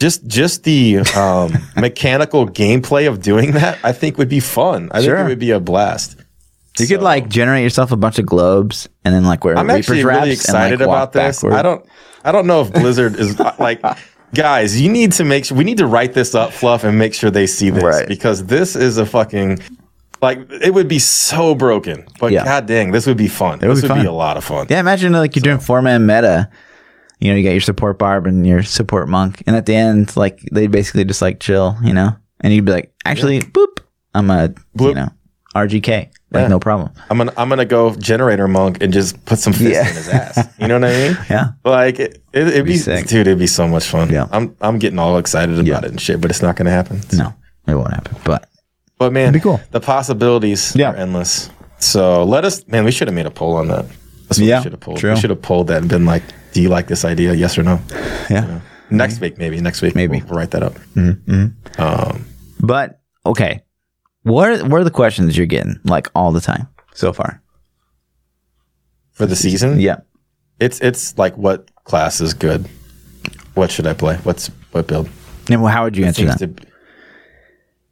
[0.00, 4.88] just, just the um, mechanical gameplay of doing that, I think would be fun.
[4.92, 5.16] I Sure.
[5.16, 6.16] think it would be a blast.
[6.78, 10.04] you could like generate yourself a bunch of globes and then like wear I'm actually
[10.04, 11.36] really and, excited like, walk about this.
[11.42, 11.52] backward.
[11.58, 11.86] I don't
[12.24, 13.80] I don't know if Blizzard is like
[14.34, 17.12] guys, you need to make sure we need to write this up, Fluff, and make
[17.14, 18.08] sure they see this Right.
[18.08, 19.58] because this is a fucking
[20.22, 22.06] like it would be so broken.
[22.20, 22.44] But Yeah.
[22.44, 23.58] god dang, this would be fun.
[23.58, 24.66] would this be would be a lot of fun.
[24.70, 26.48] Yeah, imagine like you're doing four man meta.
[27.20, 30.16] You know, you got your support barb and your support monk, and at the end,
[30.16, 33.78] like they basically just like chill, you know, and you'd be like, actually, boop,
[34.14, 35.08] I'm a you know
[35.54, 36.46] RGK, like Yeah.
[36.48, 36.90] no problem.
[37.10, 39.88] I'm gonna I'm gonna go generator monk and just put some fists Yeah.
[39.88, 40.48] in his ass.
[40.58, 41.18] You know what I mean?
[41.30, 43.06] Yeah, Like it, it, it'd be, sick.
[43.06, 44.08] dude, it'd be so much fun.
[44.10, 44.26] Yeah.
[44.32, 45.78] I'm I'm getting all excited about Yeah.
[45.78, 47.00] it and shit, but it's not gonna happen.
[47.12, 47.34] no,
[47.66, 48.16] it won't happen.
[48.24, 48.48] But
[48.98, 49.60] But man, be cool.
[49.72, 50.92] the possibilities Yeah.
[50.92, 51.50] are endless.
[51.78, 53.84] So let us, man, we should have made a poll on that.
[54.30, 54.98] That's what Yeah, we should have pulled.
[54.98, 55.12] true.
[55.12, 57.34] We should have pulled that and been like, do you like this idea?
[57.34, 57.80] Yes or no?
[58.30, 59.60] yeah, Next week, maybe.
[59.60, 60.22] Next week, Maybe.
[60.22, 60.76] We'll, write that up.
[61.78, 62.26] Um,
[62.60, 63.62] but okay,
[64.22, 67.42] what are, what are the questions you're getting like all the time so far?
[69.12, 69.98] for the season, Yeah,
[70.60, 72.66] it's it's like what class is good?
[73.54, 74.16] What should I play?
[74.22, 75.08] What's what build?
[75.50, 76.56] and well, how would you answer Seems that?
[76.56, 76.64] be-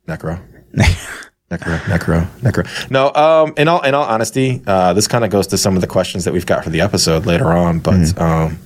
[0.08, 0.40] Necro.
[1.50, 2.90] Necro, necro, necro.
[2.90, 5.80] No, um, in all in all honesty, uh, this kind of goes to some of
[5.80, 7.78] the questions that we've got for the episode later on.
[7.78, 8.22] But Mm-hmm.
[8.22, 8.58] um,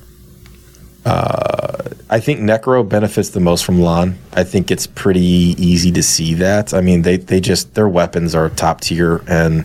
[1.04, 4.16] uh, I think necro benefits the most from Lon.
[4.34, 6.74] I think it's pretty easy to see that.
[6.74, 9.64] I mean, they they just their weapons are top tier, and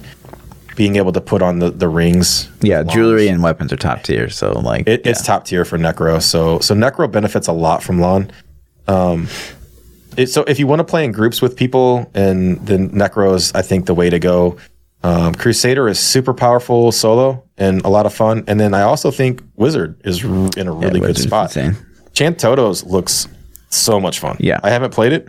[0.75, 4.03] being able to put on the the rings, Yeah, Lons, jewelry and weapons are top
[4.03, 4.29] tier.
[4.29, 6.21] So like, it, it's top tier for necro.
[6.21, 8.31] So so necro benefits a lot from Lon.
[8.87, 9.27] Um,
[10.17, 13.53] it, so if you want to play in groups with people, and then necro is
[13.53, 14.57] I think the way to go.
[15.03, 18.43] Um, Crusader is super powerful solo and a lot of fun.
[18.47, 21.55] And then I also think Wizard is r- in a really good spot.
[21.55, 21.77] insane.
[22.13, 23.27] Chantodo's looks
[23.69, 24.37] so much fun.
[24.39, 24.59] Yeah.
[24.63, 25.27] I haven't played it,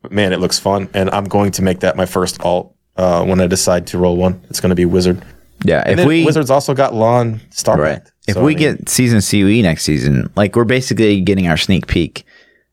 [0.00, 0.88] but man, it looks fun.
[0.94, 4.16] And I'm going to make that my first alt uh, when I decide to roll
[4.16, 4.40] one.
[4.48, 5.22] It's going to be Wizard.
[5.64, 5.82] yeah.
[5.84, 7.78] And If we Wizard's also got Lawn Star.
[7.78, 12.24] right, if we get season COE next season, like we're basically getting our sneak peek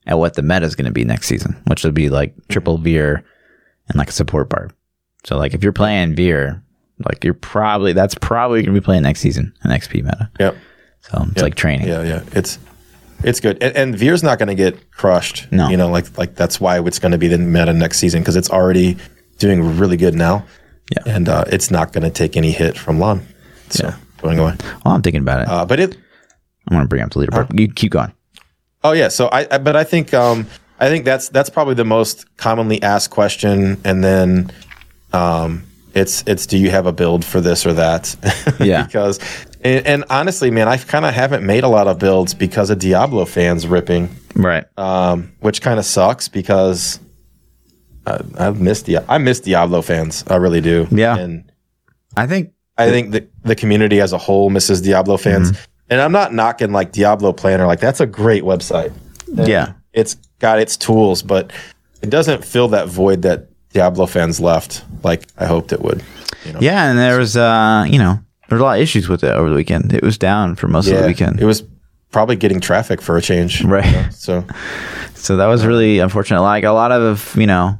[0.10, 2.78] at what the meta is going to be next season, which will be like triple
[2.80, 3.24] Vyr
[3.88, 4.72] and like a support bar.
[5.24, 6.62] So like if you're playing Vyr,
[7.08, 10.30] like you're probably that's probably going to be playing next season an XP meta.
[10.40, 10.58] Yep.
[11.02, 11.88] So it's like training.
[11.88, 12.24] Yeah, yeah.
[12.34, 12.60] It's
[13.24, 13.62] it's good.
[13.62, 15.50] And, and Vyr's not going to get crushed.
[15.52, 15.70] No.
[15.70, 18.36] You know, like like that's why it's going to be the meta next season because
[18.36, 18.98] it's already
[19.38, 20.46] doing really good now.
[20.92, 21.04] Yeah.
[21.16, 23.26] And uh, it's not going to take any hit from Lon.
[23.70, 23.96] So Yeah.
[24.22, 24.56] going away.
[24.84, 25.48] Well, I'm thinking about it.
[25.48, 25.96] Uh, but it
[26.68, 27.58] I'm going to bring up the leaderboard.
[27.60, 28.12] You keep going.
[28.84, 30.48] Oh yeah, so I, I but I think um
[30.80, 34.52] I think that's that's probably the most commonly asked question, and then
[35.14, 35.64] um
[35.94, 38.16] it's it's do you have a build for this or that?
[38.60, 38.84] Yeah.
[38.86, 39.20] because
[39.62, 42.80] and, and honestly, man, I kind of haven't made a lot of builds because of
[42.80, 44.64] Diablo fans ripping, Right.
[44.78, 47.00] um, which kind of sucks because
[48.06, 50.88] I, I miss Dia- I miss Diablo fans, I really do.
[50.92, 51.18] Yeah.
[51.18, 51.52] and
[52.16, 55.52] I think I think the, the community as a whole misses Diablo fans.
[55.52, 55.69] Mm-hmm.
[55.90, 57.66] And I'm not knocking like Diablo Planner.
[57.66, 58.94] Like that's a great website.
[59.38, 59.74] And Yeah.
[59.94, 61.52] It's got its tools, but
[62.02, 66.04] it doesn't fill that void that Diablo fans left like I hoped it would.
[66.46, 66.60] You know?
[66.62, 69.32] Yeah, and there was uh, you know, there were a lot of issues with it
[69.32, 69.94] over the weekend.
[69.94, 71.42] It was down for most of the weekend.
[71.42, 71.64] It was
[72.12, 73.64] probably getting traffic for a change.
[73.64, 73.86] Right.
[73.86, 74.08] you know?
[74.12, 74.46] So
[75.20, 76.42] So that was really unfortunate.
[76.42, 77.78] Like a lot of, you know,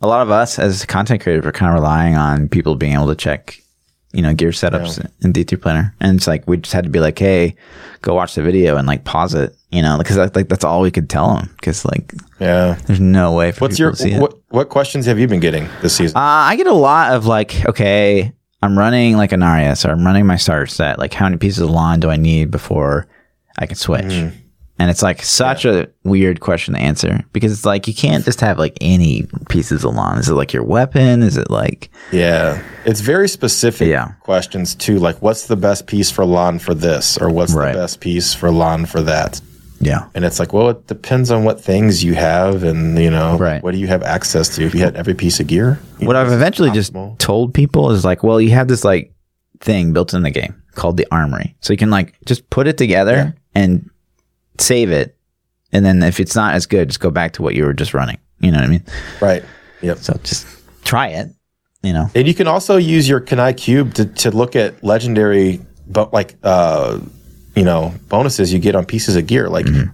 [0.00, 3.08] a lot of us as content creators are kind of relying on people being able
[3.08, 3.60] to check,
[4.12, 5.94] you know, gear setups in D3 Planner.
[6.00, 7.54] And it's like we just had to be like, hey,
[8.02, 10.90] go watch the video and like pause it, you know, because like that's all we
[10.90, 11.50] could tell them.
[11.56, 12.78] Because like yeah.
[12.86, 14.20] there's no way for What's your to see it.
[14.20, 16.16] what what questions have you been getting this season?
[16.16, 20.04] Uh, I get a lot of like, okay, I'm running like an Arias or I'm
[20.04, 20.98] running my starter set.
[20.98, 23.06] Like, how many pieces of Lon do I need before
[23.58, 24.04] I can switch?
[24.04, 24.32] Mm.
[24.80, 28.40] And it's like such a weird question to answer because it's like you can't just
[28.40, 30.16] have like any pieces of Lon.
[30.16, 31.22] Is it like your weapon?
[31.22, 34.12] Is it like Yeah, it's very specific Yeah.
[34.20, 34.98] questions too.
[34.98, 37.74] Like, what's the best piece for Lon for this, or what's Right.
[37.74, 39.42] the best piece for Lon for that?
[39.82, 43.36] yeah, And it's like, well, it depends on what things you have, and you know,
[43.38, 43.62] Right.
[43.62, 44.64] what do you have access to?
[44.64, 48.02] If you had every piece of gear, what know, I've eventually just told people is
[48.04, 49.12] like, well, you have this like
[49.60, 52.78] thing built in the game called the armory, so you can like just put it
[52.78, 53.88] together and
[54.58, 55.16] save it,
[55.72, 57.94] and then if it's not as good, just go back to what you were just
[57.94, 58.18] running.
[58.40, 58.84] You know what I mean?
[59.20, 59.44] right.
[59.82, 59.98] Yep.
[59.98, 60.46] So just
[60.84, 61.28] try it.
[61.82, 65.60] You know, And you can also use your Kanai cube to, to look at legendary,
[65.86, 66.98] but like uh,
[67.56, 69.48] you know, bonuses you get on pieces of gear.
[69.48, 69.90] Like Mm-hmm.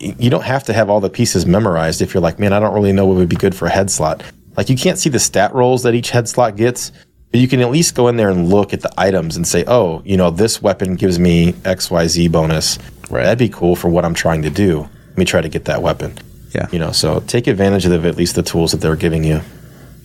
[0.00, 2.58] y- you don't have to have all the pieces memorized if you're like, man, I
[2.58, 4.24] don't really know what would be good for a head slot.
[4.56, 6.90] Like you can't see the stat rolls that each head slot gets,
[7.30, 9.62] but you can at least go in there and look at the items and say,
[9.68, 12.78] oh, you know, this weapon gives me X Y Z bonus.
[13.10, 13.22] Right.
[13.24, 14.88] That'd be cool for what I'm trying to do.
[15.08, 16.16] Let me try to get that weapon.
[16.54, 19.40] yeah, You know, so take advantage of at least the tools that they're giving you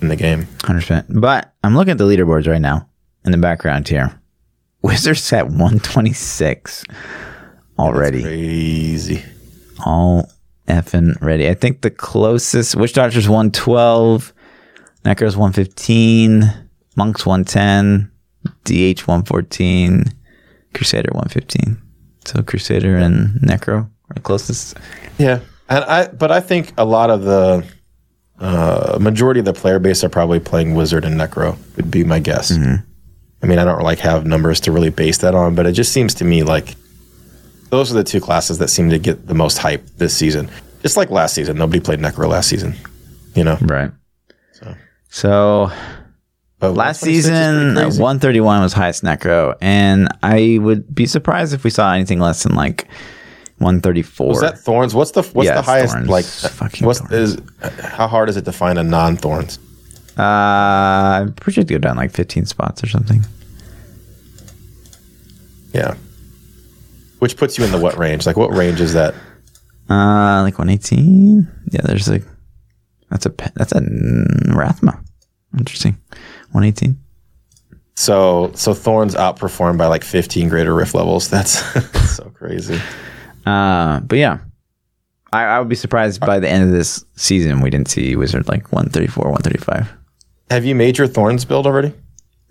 [0.02, 0.48] in the game.
[0.64, 1.06] hundred percent.
[1.10, 2.88] But I'm looking at the leaderboards right now
[3.26, 4.20] in the background here.
[4.82, 6.84] Wizards at 126
[7.80, 9.24] already, Crazy.
[9.86, 10.30] all
[10.68, 11.48] effing ready.
[11.50, 14.34] I think the closest Witch Doctor's 112,
[15.06, 16.44] Necro's 115,
[16.96, 18.12] Monk's 110,
[18.66, 20.04] DH 114,
[20.74, 21.82] Crusader 115.
[22.26, 24.78] So Crusader and Necro are closest.
[25.18, 27.66] Yeah, and I but I think a lot of the
[28.40, 31.58] uh, majority of the player base are probably playing Wizard and Necro.
[31.76, 32.52] Would be my guess.
[32.52, 35.92] I mean, I don't like have numbers to really base that on, but it just
[35.92, 36.76] seems to me like
[37.70, 40.50] those are the two classes that seem to get the most hype this season.
[40.82, 42.76] Just like last season, nobody played Necro last season.
[43.36, 43.92] You know, Right.
[45.10, 45.72] So
[46.64, 51.54] but Last 126 is pretty season, 131 was highest necro, and I would be surprised
[51.54, 52.88] if we saw anything less than like
[53.58, 54.28] 134.
[54.30, 54.96] was that Thorns?
[54.96, 55.94] What's the what's Yeah, the highest?
[55.94, 56.08] Thorns.
[56.10, 57.14] Like, Fucking what's Thorns.
[57.14, 57.38] is
[57.82, 59.60] how hard is it to find a non Thorns?
[60.18, 63.26] uh, I'm pretty sure to go down like 15 spots or something.
[65.74, 65.96] Yeah,
[67.20, 68.26] which puts you in the what range?
[68.26, 69.14] Like, what range is that?
[69.90, 71.46] Uh, like 118.
[71.72, 72.22] Yeah, there's a
[73.10, 75.04] that's a that's a Rathma,
[75.58, 75.98] Interesting.
[76.54, 76.98] 118.
[77.96, 81.30] So so Thorns outperformed by like 15 greater rift levels.
[81.30, 81.60] That's
[82.16, 82.80] so crazy.
[83.46, 84.40] Uh, but yeah,
[85.32, 88.48] I, I would be surprised by the end of this season we didn't see Wizard
[88.48, 89.92] like 134, 135.
[90.50, 91.94] Have you made your Thorns build already?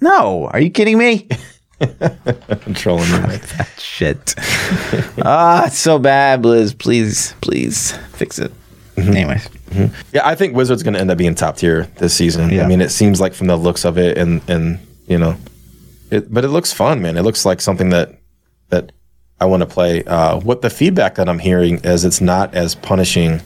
[0.01, 1.29] No, are you kidding me?
[1.81, 3.21] I'm trolling you.
[3.21, 3.43] Mike.
[3.79, 4.35] Shit.
[5.25, 6.77] Ah, it's so bad, Blizz.
[6.77, 8.53] Please, please fix it.
[8.97, 9.49] Anyways,
[10.13, 12.51] Yeah, I think Wizards going to end up being top tier this season.
[12.51, 12.65] Yeah.
[12.65, 15.37] I mean, it seems like from the looks of it, and and you know,
[16.11, 17.17] it, but it looks fun, man.
[17.17, 18.19] It looks like something that
[18.71, 18.93] that
[19.41, 20.05] I want to play.
[20.05, 23.41] Uh, what the feedback that I'm hearing is it's not as punishing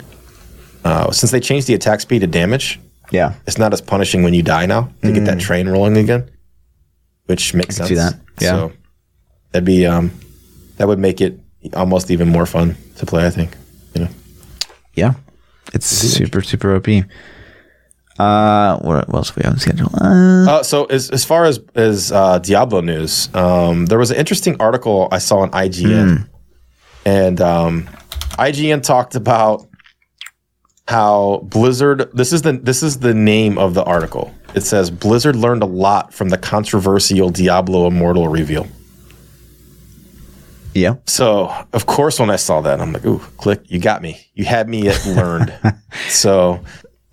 [0.84, 2.78] uh, since they changed the attack speed to damage.
[3.10, 6.30] yeah, It's not as punishing when you die now to get that train rolling again,
[7.26, 7.88] which makes sense.
[7.88, 7.88] Mm.
[7.88, 8.14] see that.
[8.40, 8.50] Yeah.
[8.50, 8.72] So
[9.52, 10.12] that'd be um,
[10.76, 11.40] that would make it
[11.74, 13.26] almost even more fun to play.
[13.26, 13.56] I think.
[13.94, 14.08] You know.
[14.94, 15.14] yeah,
[15.76, 16.88] it's super, super OP.
[18.18, 19.90] Uh, what, else we have on schedule?
[20.00, 24.16] Uh, Uh, so as as far as as uh, Diablo news, um, there was an
[24.16, 26.26] interesting article I saw on IGN,
[27.04, 27.86] and um,
[28.38, 29.66] IGN talked about
[30.88, 32.10] how Blizzard.
[32.14, 34.32] This is the this is the name of the article.
[34.54, 38.66] It says Blizzard learned a lot from the controversial Diablo Immortal reveal.
[40.76, 43.62] Yeah, So of course, when I saw that, I'm like, "Ooh, click!
[43.66, 44.20] You got me.
[44.34, 45.52] You had me at learned."
[46.08, 46.60] so,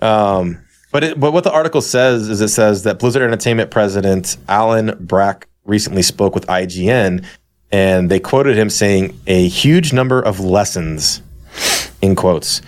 [0.01, 0.59] um,
[0.91, 4.97] but it, but what the article says is it says that Blizzard Entertainment president Allen
[4.99, 7.25] Brack recently spoke with IGN,
[7.71, 11.21] and they quoted him saying a huge number of lessons,
[12.01, 12.61] in quotes,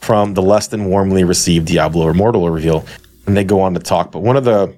[0.00, 2.84] from the less than warmly received Diablo Immortal reveal,
[3.26, 4.12] and they go on to talk.
[4.12, 4.76] But one of the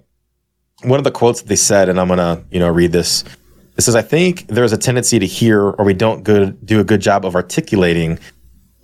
[0.85, 3.25] one of the quotes that they said, and I'm gonna you know read this.
[3.77, 6.85] It says, "I think there's a tendency to hear, or we don't good do a
[6.85, 8.19] good job of articulating.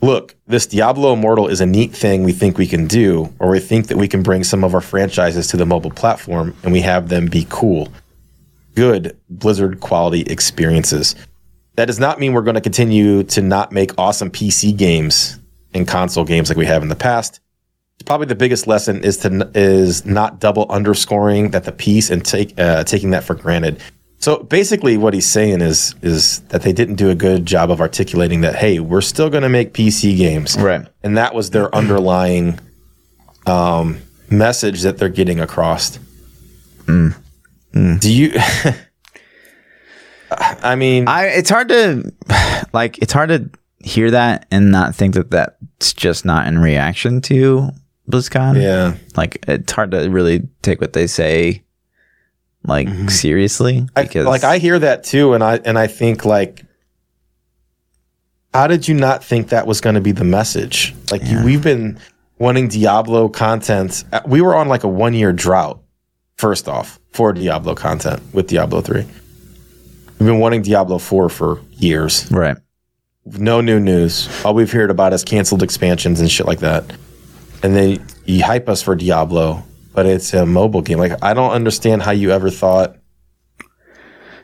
[0.02, 3.60] Look, this Diablo Immortal is a neat thing we think we can do, or we
[3.60, 6.80] think that we can bring some of our franchises to the mobile platform, and we
[6.80, 7.88] have them be cool,
[8.74, 11.14] good Blizzard quality experiences.
[11.76, 15.38] That does not mean we're going to continue to not make awesome PC games
[15.74, 17.40] and console games like we have in the past."
[18.04, 22.58] probably the biggest lesson is to is not double underscoring that the piece and take
[22.58, 23.80] uh, taking that for granted.
[24.20, 27.80] So basically, what he's saying is is that they didn't do a good job of
[27.80, 28.54] articulating that.
[28.54, 30.86] Hey, we're still going to make PC games, Right.
[31.02, 32.60] And that was their underlying
[33.46, 33.98] um,
[34.30, 35.98] message that they're getting across.
[37.98, 38.34] Do you?
[40.30, 41.26] I mean, I.
[41.26, 42.12] It's hard to,
[42.72, 47.22] like, it's hard to hear that and not think that that's just not in reaction
[47.22, 47.70] to
[48.10, 48.60] BlizzCon.
[48.60, 48.94] yeah.
[49.16, 51.62] like it's hard to really take what they say
[52.64, 56.64] like seriously I, because like I hear that too, and I and I think like,
[58.52, 60.94] how did you not think that was going to be the message?
[61.10, 61.98] Like you, we've been
[62.38, 64.04] wanting Diablo content.
[64.12, 65.80] Uh, We were on like a one year drought.
[66.36, 69.04] First off, for Diablo content with Diablo three,
[70.18, 72.30] we've been wanting Diablo four for years.
[72.30, 72.56] right
[73.26, 74.28] No new news.
[74.44, 76.84] All we've heard about is canceled expansions and shit like that.
[77.62, 80.98] And then you hype us for Diablo, but it's a mobile game.
[80.98, 82.96] Like I don't understand how you ever thought.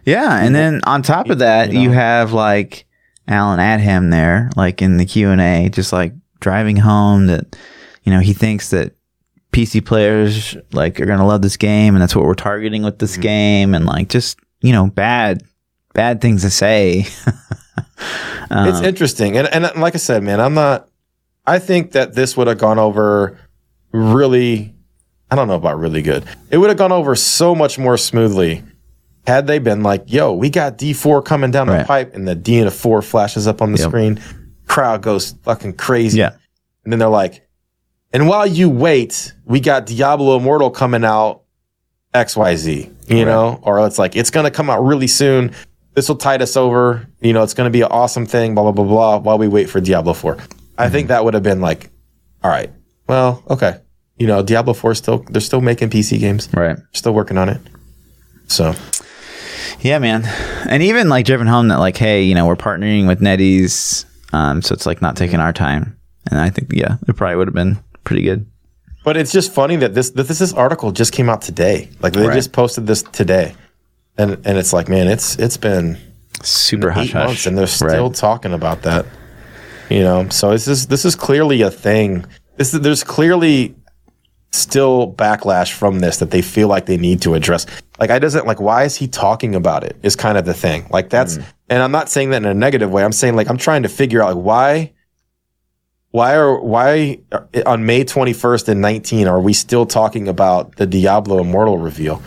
[0.04, 2.86] yeah and then on top of that you, you have like
[3.26, 7.56] allen adham there like in the q&a just like driving home that
[8.04, 8.94] you know he thinks that
[9.52, 13.14] pc players like are gonna love this game and that's what we're targeting with this
[13.14, 13.22] mm-hmm.
[13.22, 15.42] game and like just you know bad
[15.92, 17.04] bad things to say
[18.50, 20.88] um, it's interesting and, and like i said man i'm not
[21.46, 23.36] i think that this would have gone over
[23.92, 24.75] really
[25.30, 26.24] i don't know about really good.
[26.50, 28.62] It would have gone over so much more smoothly
[29.26, 32.58] had they been like yo we got d4 coming down the pipe and the d
[32.58, 33.88] and a 4 flashes up on the Yep.
[33.88, 34.20] screen.
[34.66, 36.18] Crowd goes fucking crazy.
[36.18, 36.32] Yeah.
[36.84, 37.46] And then they're like
[38.12, 41.42] and while you wait we got diablo immortal coming out
[42.14, 43.58] xyz you know?
[43.62, 45.52] Or it's like it's gonna come out really soon.
[45.94, 47.08] This will tide us over.
[47.20, 49.68] You know it's gonna be an awesome thing blah blah blah blah while we wait
[49.68, 50.36] for diablo 4
[50.78, 51.08] i think mm-hmm.
[51.08, 51.90] that would have been like
[52.44, 52.70] all right.
[53.08, 53.80] Well okay
[54.18, 57.48] you know diablo 4 is still they're still making pc games right still working on
[57.48, 57.60] it
[58.48, 58.74] so
[59.80, 60.24] Yeah, man.
[60.68, 64.62] And even like driven home that like, hey, you know, we're partnering with NetEase, um,
[64.62, 65.98] so it's like not taking our time.
[66.30, 68.46] And I think yeah, it probably would have been pretty good.
[69.04, 71.90] But it's just funny that this that this, this article just came out today.
[72.00, 72.34] Like they Right.
[72.34, 73.54] just posted this today,
[74.16, 75.98] and and it's like, man, it's it's been
[76.42, 78.14] Super hush months, and they're still Right.
[78.14, 79.04] talking about that.
[79.90, 82.24] You know, so this is this is clearly a thing.
[82.56, 83.74] This there's clearly
[84.56, 87.66] still backlash from this that they feel like they need to address.
[87.98, 89.96] Like I doesn't like why is he talking about it?
[90.02, 90.86] Is kind of the thing.
[90.90, 91.10] Like Mm.
[91.10, 91.38] that's
[91.68, 93.04] and I'm not saying that in a negative way.
[93.04, 94.92] I'm saying like I'm trying to figure out like why
[96.10, 97.18] why are why
[97.66, 102.22] on May 21st and 19 are we still talking about the Diablo Immortal reveal?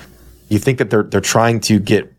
[0.50, 2.14] You think that they're they're trying to get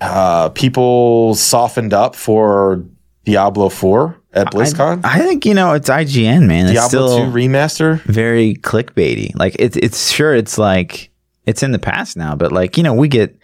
[0.00, 2.84] uh, people softened up for
[3.24, 5.00] Diablo 4 at BlizzCon?
[5.04, 6.66] I think you know it's IGN, man.
[6.66, 8.00] It's Diablo still 2 remaster?
[8.02, 9.34] very clickbaity.
[9.36, 11.10] Like it's it's sure it's like
[11.46, 13.36] it's in the past now, but like you know we get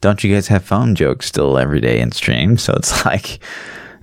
[0.00, 2.58] don't you guys have phone jokes still every day in stream?
[2.58, 3.38] So it's like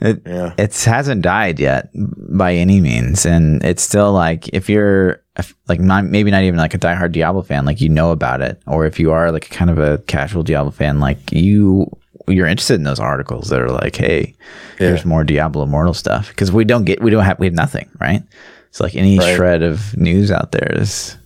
[0.02, 0.54] it Yeah.
[0.58, 5.22] it hasn't died yet by any means, and it's still like if you're
[5.68, 8.62] like not, maybe not even like a diehard Diablo fan, like you know about it,
[8.68, 11.90] or if you are like kind of a casual Diablo fan, like you
[12.30, 14.36] you're interested in those articles that are like, hey,
[14.78, 17.90] here's more Diablo Immortal stuff because we don't get we don't have we have nothing,
[18.00, 18.24] right?
[18.72, 19.36] So like any Right.
[19.36, 21.18] shred of news out there is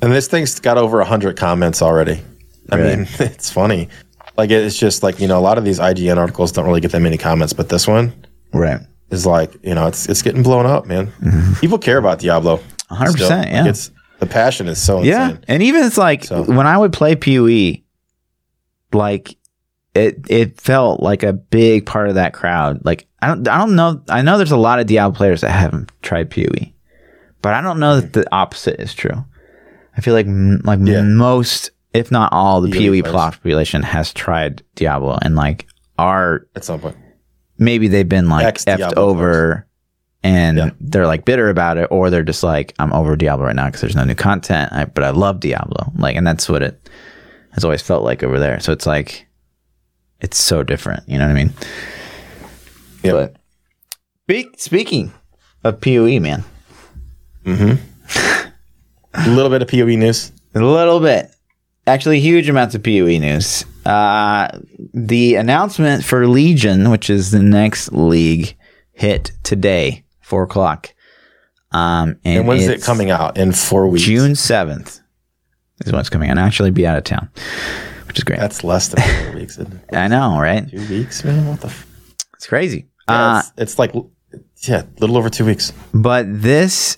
[0.00, 2.20] And this thing's got over 100 comments already.
[2.70, 3.88] I mean, it's funny.
[4.36, 6.90] Like, it's just like, you know, a lot of these IGN articles don't really get
[6.92, 8.12] that many comments, but this one
[8.54, 8.80] right.
[9.10, 11.08] is like, you know, it's it's getting blown up, man.
[11.20, 11.52] Mm-hmm.
[11.60, 12.58] People care about Diablo.
[12.90, 13.28] 100%, still.
[13.28, 13.66] Like, yeah.
[13.68, 13.90] it's
[14.20, 15.44] the passion is so Yeah, insane.
[15.48, 17.82] and even it's like So- when I would play PoE,
[18.92, 19.36] like
[19.94, 22.84] it it felt like a big part of that crowd.
[22.84, 25.50] Like I don't I don't know I know there's a lot of Diablo players that
[25.50, 26.72] haven't tried PoE,
[27.42, 29.24] but I don't know that the opposite is true.
[29.96, 31.02] I feel like m- like Yeah.
[31.02, 35.66] most, if not all, the PoE PoE population has tried Diablo and like
[35.98, 36.96] are At some point.
[37.58, 39.66] maybe they've been like Ex-Diablo effed over
[40.24, 40.70] and Yeah.
[40.80, 43.80] they're like bitter about it or they're just like i'm over diablo right now because
[43.80, 46.88] there's no new content I, but i love diablo like and that's what it
[47.50, 49.26] has always felt like over there so it's like
[50.22, 51.52] it's so different you know what i mean
[53.02, 53.12] Yeah.
[53.12, 53.36] but
[54.24, 55.12] speak, speaking
[55.64, 56.44] of poe man
[57.44, 58.48] Mm-hmm.
[59.14, 60.32] A little bit of PoE news.
[60.54, 61.30] a little bit
[61.86, 64.46] actually huge amounts of poe news uh,
[64.94, 68.56] the announcement for legion which is the next league
[68.92, 70.94] hit today four o'clock
[71.72, 73.38] um, and, And when's it coming out?
[73.38, 74.04] In four weeks.
[74.04, 75.00] June seventh
[75.84, 76.28] is when it's coming.
[76.28, 77.30] And actually be out of town,
[78.12, 78.38] which is great.
[78.38, 79.58] That's less than four weeks.
[79.58, 79.96] Isn't it?
[79.96, 80.68] I know, right?
[80.70, 81.46] Two weeks, man.
[81.48, 81.68] What the?
[81.68, 81.86] F-
[82.34, 82.86] It's crazy.
[83.08, 83.92] Yeah, Uh, it's, it's like,
[84.68, 85.72] yeah, a little over two weeks.
[85.94, 86.96] but this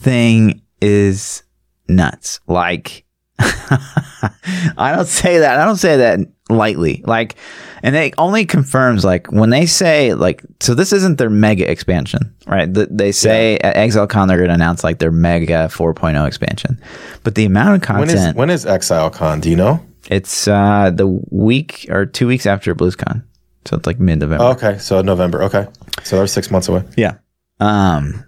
[0.00, 1.42] thing is
[1.88, 2.38] nuts.
[2.46, 3.04] Like,
[3.38, 5.58] I don't say that.
[5.60, 7.02] I don't say that lightly.
[7.06, 7.36] Like,
[7.82, 12.34] and it only confirms like when they say like, so this isn't their mega expansion,
[12.46, 12.72] right?
[12.72, 16.80] Th- They say at ExileCon they're going to announce like their mega 4.0 expansion,
[17.24, 18.36] but the amount of content.
[18.36, 19.40] When is, when is ExileCon?
[19.40, 19.84] Do you know?
[20.08, 23.22] It's uh, the week or two weeks after BlizzCon,
[23.64, 24.44] so it's like mid November.
[24.44, 25.42] Oh, okay, so November.
[25.44, 25.66] Okay,
[26.02, 26.84] so they're six months away.
[26.96, 27.16] Yeah.
[27.60, 28.24] Um,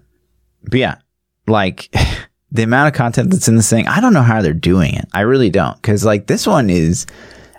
[0.62, 0.96] but yeah,
[1.46, 1.94] like
[2.52, 5.06] the amount of content that's in this thing, I don't know how they're doing it.
[5.12, 7.06] I really don't, because like this one is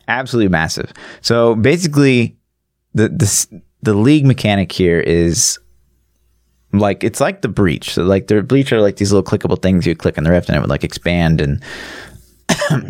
[0.08, 0.92] absolutely massive.
[1.22, 2.38] So basically,
[2.94, 5.60] the the the league mechanic here is
[6.74, 7.94] like it's like the breach.
[7.94, 10.50] So like the breach are like these little clickable things you click on the rift
[10.50, 11.64] and it would like expand and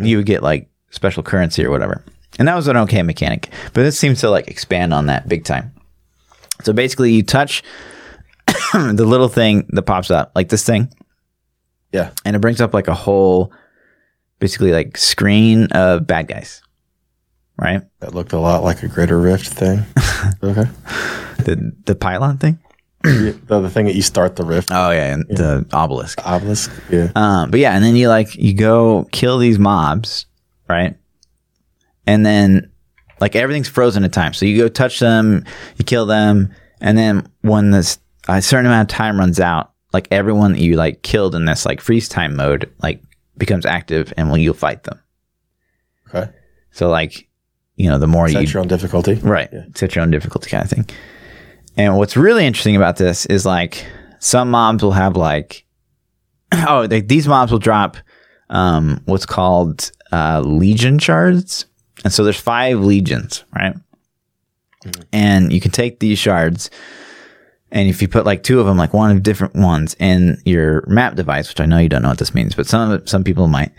[0.00, 2.02] you would get like special currency or whatever.
[2.38, 5.44] And that was an okay mechanic, but this seems to like expand on that big
[5.44, 5.72] time.
[6.62, 7.62] So basically, you touch
[8.72, 10.92] the little thing that pops up, like this thing,
[11.92, 13.52] Yeah, and it brings up like a whole,
[14.38, 16.62] basically like screen of bad guys,
[17.56, 17.82] right?
[18.00, 19.84] that looked a lot like a Greater Rift thing.
[20.42, 20.66] okay,
[21.44, 22.58] The the pylon thing.
[23.02, 26.18] the, the thing that you start the rift Oh yeah, and the obelisk.
[26.26, 26.70] obelisk.
[26.90, 30.26] Yeah, Um, but yeah, and then you like you go kill these mobs,
[30.68, 30.96] right?
[32.06, 32.70] And then
[33.20, 34.32] like everything's frozen in time.
[34.32, 35.44] So you go touch them,
[35.76, 37.98] you kill them, and then when this
[38.28, 41.64] a certain amount of time runs out, like everyone that you like killed in this
[41.64, 43.02] like freeze time mode like
[43.36, 45.00] becomes active, and well you'll fight them.
[46.08, 46.30] okay.
[46.70, 47.28] So like
[47.76, 49.14] you know the more Set you set your own difficulty.
[49.14, 49.50] Right.
[49.74, 50.88] Set your own difficulty kind of thing.
[51.76, 53.86] And what's really interesting about this is like
[54.18, 55.64] some mobs will have like
[56.52, 57.96] oh they, these mobs will drop
[58.50, 61.66] um, what's called uh, legion shards.
[62.04, 63.74] And so there's five legions, right?
[65.12, 66.70] And you can take these shards
[67.70, 70.84] and if you put like two of them, like one of different ones in your
[70.86, 73.46] map device, which I know you don't know what this means, but some some people
[73.46, 73.72] might,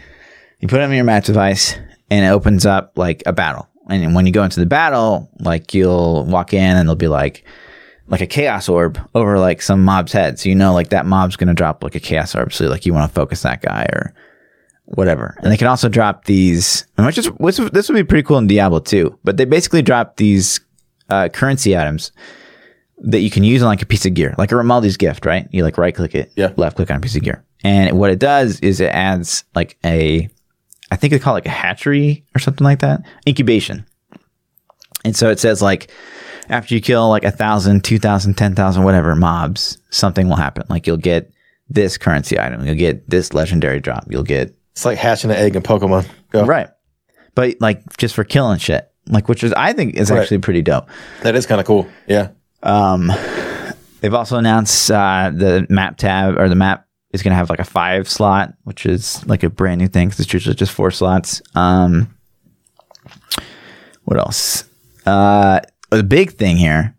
[0.60, 1.76] you put them in your map device
[2.12, 3.68] and it opens up like a battle.
[3.90, 7.44] And when you go into the battle, like you'll walk in and there'll be like
[8.08, 10.40] like a chaos orb over like some mob's head.
[10.40, 12.54] So you know like that mob's gonna drop like a chaos orb.
[12.54, 14.14] So like you want to focus that guy or
[14.96, 15.36] whatever.
[15.42, 18.48] And they can also drop these, which is which, this would be pretty cool in
[18.48, 19.18] Diablo too.
[19.24, 20.60] But they basically drop these
[21.10, 22.12] uh, currency items
[23.00, 25.48] that you can use on like a piece of gear, like a Ramaladni's gift, right?
[25.52, 26.52] You like right click it, Yeah.
[26.58, 29.78] left click on a piece of gear, and what it does is it adds like
[29.86, 30.28] a,
[30.92, 33.86] I think they call it like a hatchery or something like that, incubation.
[35.06, 35.92] And so it says like
[36.50, 40.66] after you kill like a thousand, two thousand, ten thousand, whatever mobs, something will happen.
[40.70, 41.32] Like you'll get
[41.70, 45.58] this currency item, you'll get this legendary drop, you'll get It's like hatching an egg
[45.58, 46.08] in Pokemon.
[46.32, 46.46] Go.
[46.46, 46.70] right.
[47.36, 50.22] But like just for killing shit, like which is I think is Right.
[50.22, 50.88] actually pretty dope.
[51.22, 51.86] That is kind of cool.
[52.08, 52.30] Yeah.
[52.64, 53.12] Um,
[54.00, 57.60] they've also announced uh, the map tab or the map is going to have like
[57.60, 60.92] a five slot, which is like a brand new thing because it's usually just four
[60.92, 61.42] slots.
[61.56, 62.16] Um,
[64.06, 64.64] what else?
[65.06, 65.60] Uh,
[65.92, 66.96] the big thing here,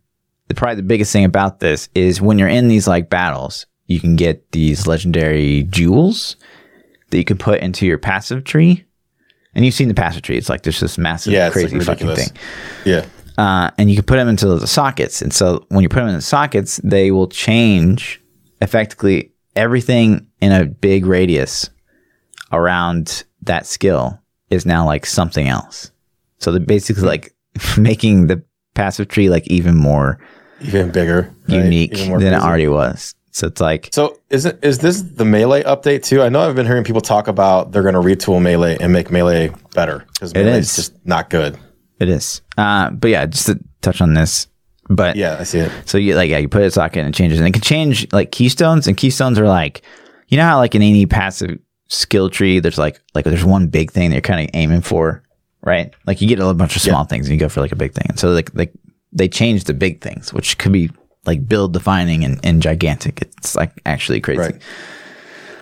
[0.49, 4.01] the probably the biggest thing about this is when you're in these like battles, you
[4.01, 6.37] can get these legendary jewels
[7.11, 8.85] that you can put into your passive tree.
[9.55, 11.85] And you've seen the passive tree; it's like there's this massive, Yeah, it's, like, crazy
[11.85, 12.29] fucking thing
[12.85, 13.05] Yeah.
[13.37, 15.23] uh, and you can put them into the sockets.
[15.23, 18.21] And so when you put them in the sockets, they will change
[18.63, 21.69] effectively everything in a big radius
[22.53, 25.91] around that skill is now like something else.
[26.39, 27.35] So they're basically like
[27.79, 28.43] making the
[28.75, 30.19] passive tree like even more
[30.61, 31.33] Even bigger.
[31.49, 31.65] right?
[31.65, 33.15] unique Even more than it already was.
[33.33, 36.23] So it's like, So is it is this the melee update too?
[36.23, 39.11] I know I've been hearing people talk about they're going to retool melee and make
[39.11, 40.71] melee better because melee is.
[40.71, 41.59] is just not good.
[42.01, 42.43] it is.
[42.59, 44.49] Uh, but yeah, just to touch on this.
[44.89, 45.71] But Yeah, I see it.
[45.87, 48.13] So you like yeah, you put a socket and it changes, and it can change
[48.13, 48.89] like keystones.
[48.89, 49.83] And keystones are like,
[50.29, 53.93] you know how like in any passive skill tree, there's like like there's one big
[53.93, 55.23] thing that you're kind of aiming for,
[55.63, 55.95] right?
[56.07, 57.93] Like you get a bunch of small things and you go for like a big
[57.93, 58.07] thing.
[58.09, 58.73] And so like like
[59.13, 60.91] they change the big things, which could be
[61.27, 63.23] like build defining and, and gigantic.
[63.23, 64.41] It's like actually crazy.
[64.41, 64.63] Right.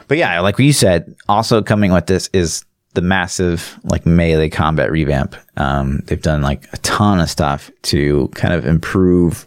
[0.07, 4.91] But yeah, like you said, also coming with this is the massive like melee combat
[4.91, 5.37] revamp.
[5.57, 9.47] Um, they've done like a ton of stuff to kind of improve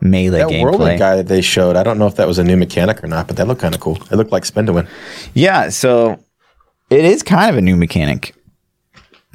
[0.00, 0.62] melee That gameplay.
[0.62, 3.06] whirlwind guy that they showed, I don't know if that was a new mechanic or
[3.06, 3.96] not, but that looked kind of cool.
[4.10, 4.88] It looked like spin to win.
[5.34, 6.22] Yeah, so
[6.88, 8.34] it is kind of a new mechanic.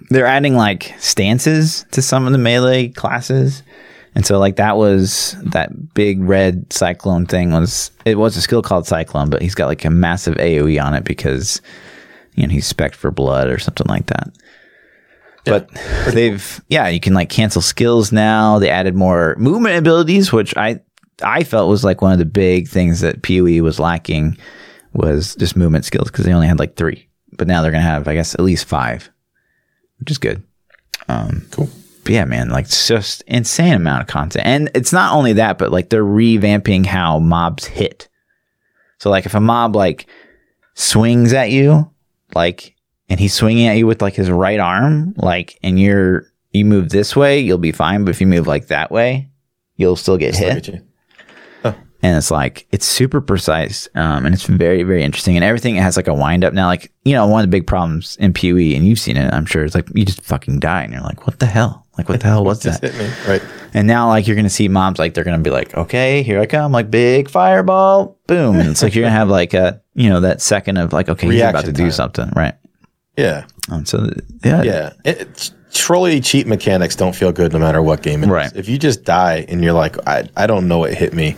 [0.10, 3.64] They're adding like stances to some of the melee classes.
[4.16, 8.62] And so like that was that big red cyclone thing was it was a skill
[8.62, 11.62] called cyclone, but he's got like a massive AoE on it because
[12.36, 14.30] you know he's spec for blood or something like that.
[15.44, 15.70] But
[16.12, 18.58] they've yeah, you can like cancel skills now.
[18.58, 20.80] They added more movement abilities, which I
[21.22, 24.38] I felt was like one of the big things that PoE was lacking
[24.94, 27.10] was just movement skills because they only had like three.
[27.34, 29.10] But now they're gonna have, I guess, at least five,
[30.00, 30.42] which is good.
[31.10, 31.70] Um, cool.
[32.08, 34.46] Yeah, man, like it's just insane amount of content.
[34.46, 38.08] And it's not only that, but like they're revamping how mobs hit.
[39.00, 40.08] So like if a mob like
[40.74, 41.92] swings at you,
[42.34, 42.76] like
[43.10, 46.90] and he's swinging at you with like his right arm, like and you're you move
[46.90, 49.30] this way, you'll be fine, but if you move like that way,
[49.76, 50.85] you'll still get hit at you.
[52.06, 55.98] And it's like it's super precise um, and it's very very interesting and everything has
[55.98, 58.50] like a wind up now like you know one of the big problems in poe
[58.76, 61.26] and you've seen it i'm sure it's like you just fucking die and you're like
[61.26, 63.10] what the hell like what the hell was that hit me.
[63.28, 63.42] Right.
[63.74, 66.46] and now like you're gonna see mobs like they're gonna be like okay here i
[66.46, 70.20] come like big fireball boom and it's like you're gonna have like a you know
[70.22, 72.56] that second of like okay he's about to Reaction do something right
[73.18, 73.46] Yeah.
[73.72, 74.10] um, so
[74.44, 74.94] yeah Yeah.
[75.04, 78.32] It, it's- trolley cheat mechanics don't feel good no matter what game it is.
[78.32, 78.52] Right.
[78.56, 81.36] If you just die and you're like, I, I don't know what hit me,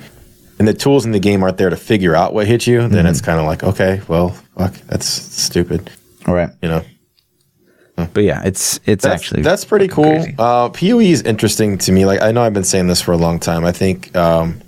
[0.59, 2.93] and the tools in the game aren't there to figure out what hit you, Mm-hmm.
[2.93, 5.89] then it's kind of like, okay, well, fuck, that's stupid.
[6.27, 6.83] all right You know?
[8.13, 10.03] but yeah it's it's That's, actually that's pretty cool.
[10.03, 10.35] crazy.
[10.37, 12.05] Uh, PoE is interesting to me.
[12.05, 13.65] Like I know I've been saying this for a long time.
[13.65, 14.61] I think um,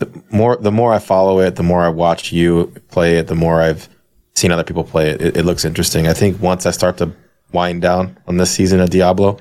[0.00, 3.34] the more the more I follow it, the more I watch you play it, the
[3.34, 3.88] more I've
[4.34, 5.22] seen other people play it.
[5.22, 6.06] It, it looks interesting.
[6.08, 7.10] I think once I start to
[7.52, 9.38] wind down on this season of Diablo,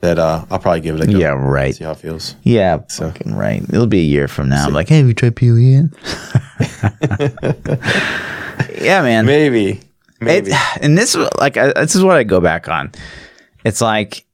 [0.00, 1.18] that uh, I'll probably give it a go.
[1.18, 2.36] Yeah right See how it feels.
[2.42, 3.62] Yeah, fucking right.
[3.62, 4.66] It'll be a year from now.
[4.66, 5.46] I'm like, hey, we tried PoE
[8.80, 9.26] yeah, man.
[9.26, 9.80] Maybe.
[10.20, 10.50] Maybe.
[10.50, 12.92] It, and this, like, I, this is what I go back on.
[13.64, 14.26] It's like,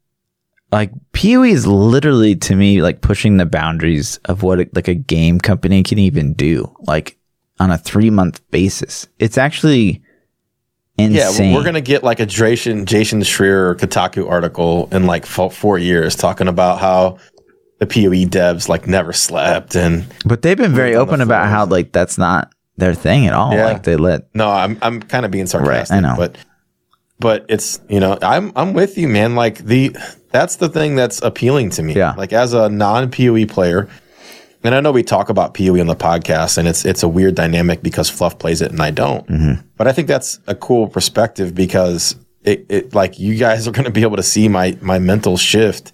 [0.72, 5.38] like PoE is literally to me like pushing the boundaries of what like a game
[5.38, 7.18] company can even do, like
[7.58, 9.06] on a three month basis.
[9.18, 10.02] It's actually
[10.98, 16.16] yeah, we're gonna get like a Jason Jason Schreier Kotaku article in like four years
[16.16, 17.18] talking about how
[17.78, 21.92] the PoE devs like never slept and but they've been very open about how like
[21.92, 23.52] that's not their thing at all.
[23.52, 23.66] Yeah.
[23.66, 25.96] Like they let No, I'm I'm kind of being sarcastic.
[25.96, 26.14] I know.
[26.16, 26.36] but
[27.18, 29.34] but it's you know I'm I'm with you, man.
[29.34, 29.96] Like the
[30.30, 31.94] that's the thing that's appealing to me.
[31.94, 32.14] Yeah.
[32.16, 33.88] Like as a non PoE player,
[34.66, 37.34] and I know we talk about PoE on the podcast, and it's it's a weird
[37.34, 39.26] dynamic because Fluff plays it and I don't.
[39.28, 39.66] Mm-hmm.
[39.76, 43.84] But I think that's a cool perspective because it, it like you guys are going
[43.84, 45.92] to be able to see my my mental shift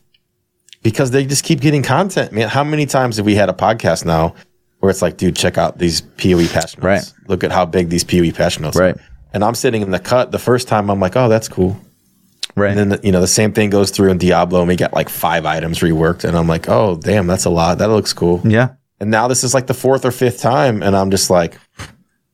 [0.82, 2.32] because they just keep getting content.
[2.32, 4.34] Man, how many times have we had a podcast now?
[4.80, 6.78] Where it's like, dude, check out these PoE patch notes.
[6.78, 7.12] Right.
[7.28, 8.96] Look at how big these PoE patch notes Right.
[8.96, 9.00] are.
[9.32, 10.90] And I'm sitting in the cut the first time.
[10.90, 11.76] I'm like, oh, that's cool.
[12.54, 12.76] Right.
[12.76, 15.08] And then you know the same thing goes through in Diablo, and we got like
[15.08, 17.78] five items reworked, and I'm like, oh damn, that's a lot.
[17.78, 18.40] That looks cool.
[18.44, 18.74] Yeah.
[19.00, 21.58] And now this is like the fourth or fifth time, and I'm just like,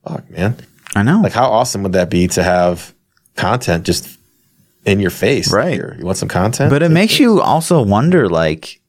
[0.05, 0.57] fuck, man.
[0.95, 1.21] I know.
[1.23, 2.95] Like, how awesome would that be to have
[3.37, 4.19] content just
[4.85, 5.53] in your face?
[5.53, 5.73] Right.
[5.73, 6.71] Here, you want some content?
[6.71, 8.81] But it makes you also wonder, like,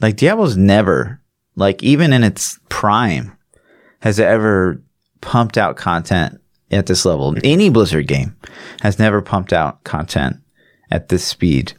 [0.00, 1.20] like Diablo's never,
[1.56, 3.36] like, even in its prime,
[4.00, 4.80] has it ever
[5.20, 6.40] pumped out content
[6.70, 7.34] at this level.
[7.44, 8.36] Any Blizzard game
[8.82, 10.36] has never pumped out content
[10.90, 11.72] at this speed.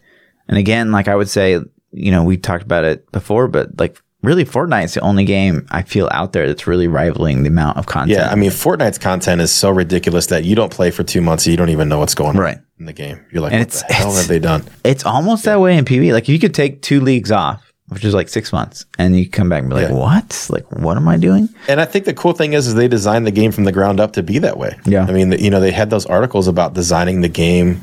[0.48, 1.60] And again, like I would say,
[1.92, 5.82] you know, we talked about it before, but like really Fortnite's the only game I
[5.82, 8.20] feel out there that's really rivaling the amount of content.
[8.20, 11.46] Yeah, I mean, Fortnite's content is so ridiculous that you don't play for two months,
[11.46, 12.58] and you don't even know what's going Right.
[12.58, 13.20] on in the game.
[13.32, 14.64] You're like, And what it's- the hell it's- have they done?
[14.84, 16.14] It's almost that way in PoE.
[16.14, 19.50] Like you could take two leagues off, which is like six months, and you come
[19.50, 19.96] back and be like, Yeah.
[19.96, 20.48] "What?
[20.50, 23.28] Like, what am I doing?" And I think the cool thing is, is they designed
[23.28, 24.76] the game from the ground up to be that way.
[24.86, 25.06] Yeah.
[25.08, 27.82] I mean, the, you know, they had those articles about designing the game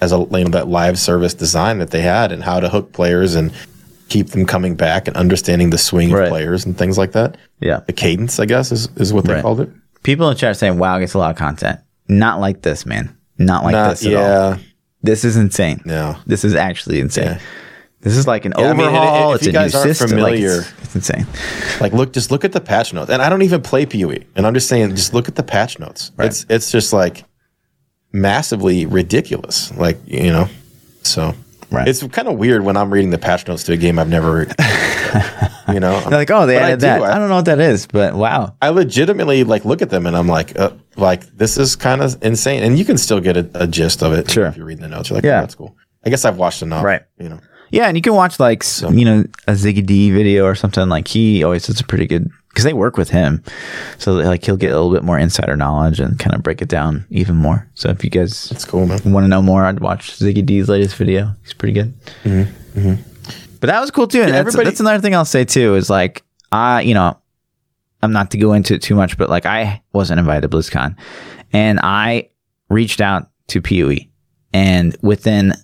[0.00, 2.92] as a you know that live service design that they had, and how to hook
[2.92, 3.52] players and
[4.08, 6.24] keep them coming back and understanding the swing Right.
[6.24, 7.36] of players and things like that.
[7.60, 7.80] Yeah.
[7.86, 9.42] The cadence, I guess, is is what they Right.
[9.42, 9.70] called it.
[10.04, 13.10] People in chat are saying, "Wow, gets a lot of content." Not like this, man.
[13.38, 14.22] Not like Not- this at all.
[14.22, 14.56] yeah,
[15.02, 15.80] This is insane.
[15.84, 16.16] no.
[16.26, 17.38] This is actually insane.
[18.00, 19.34] This is like an Yeah, I mean, overhaul.
[19.34, 20.18] it's you a guys new aren't system.
[20.20, 21.26] Like, it's, it's insane.
[21.80, 24.46] Like look, just look at the patch notes, and I don't even play PoE, and
[24.46, 26.12] I'm just saying, just look at the patch notes.
[26.18, 27.24] It's it's just like
[28.12, 30.48] massively ridiculous, like you know.
[31.02, 31.34] So
[31.70, 31.86] Right.
[31.86, 34.40] it's kind of weird when I'm reading the patch notes to a game I've never,
[35.68, 36.00] you know.
[36.00, 36.86] They're like, oh, they But I added do.
[36.86, 37.02] that.
[37.02, 38.54] I- I, don't know what that is, but wow.
[38.62, 42.16] I legitimately like look at them and I'm like, uh, like this is kind of
[42.22, 44.46] insane, and you can still get a, a gist of it Sure.
[44.46, 45.10] if you're reading the notes.
[45.10, 45.38] You're like, Yeah.
[45.38, 45.76] oh, that's cool.
[46.06, 47.02] I guess I've watched enough, Right.
[47.18, 47.40] You know,
[47.70, 50.88] Yeah, and you can watch like s you know a Ziggy D video or something.
[50.88, 53.42] Like he always does a pretty good because they work with him,
[53.98, 56.68] so like he'll get a little bit more insider knowledge and kind of break it
[56.68, 57.68] down even more.
[57.74, 59.00] So if you guys cool, man.
[59.12, 61.34] want to know more, I'd watch Ziggy D's latest video.
[61.42, 61.94] He's pretty good.
[62.24, 63.02] Mm-hmm, mm-hmm.
[63.60, 64.22] But that was cool too.
[64.22, 67.18] And that's, everybody- that's another thing I'll say too is like I, you know,
[68.02, 70.96] I'm not to go into it too much, but like I wasn't invited to BlizzCon,
[71.52, 72.30] and I
[72.70, 74.06] reached out to PoE,
[74.52, 75.54] and within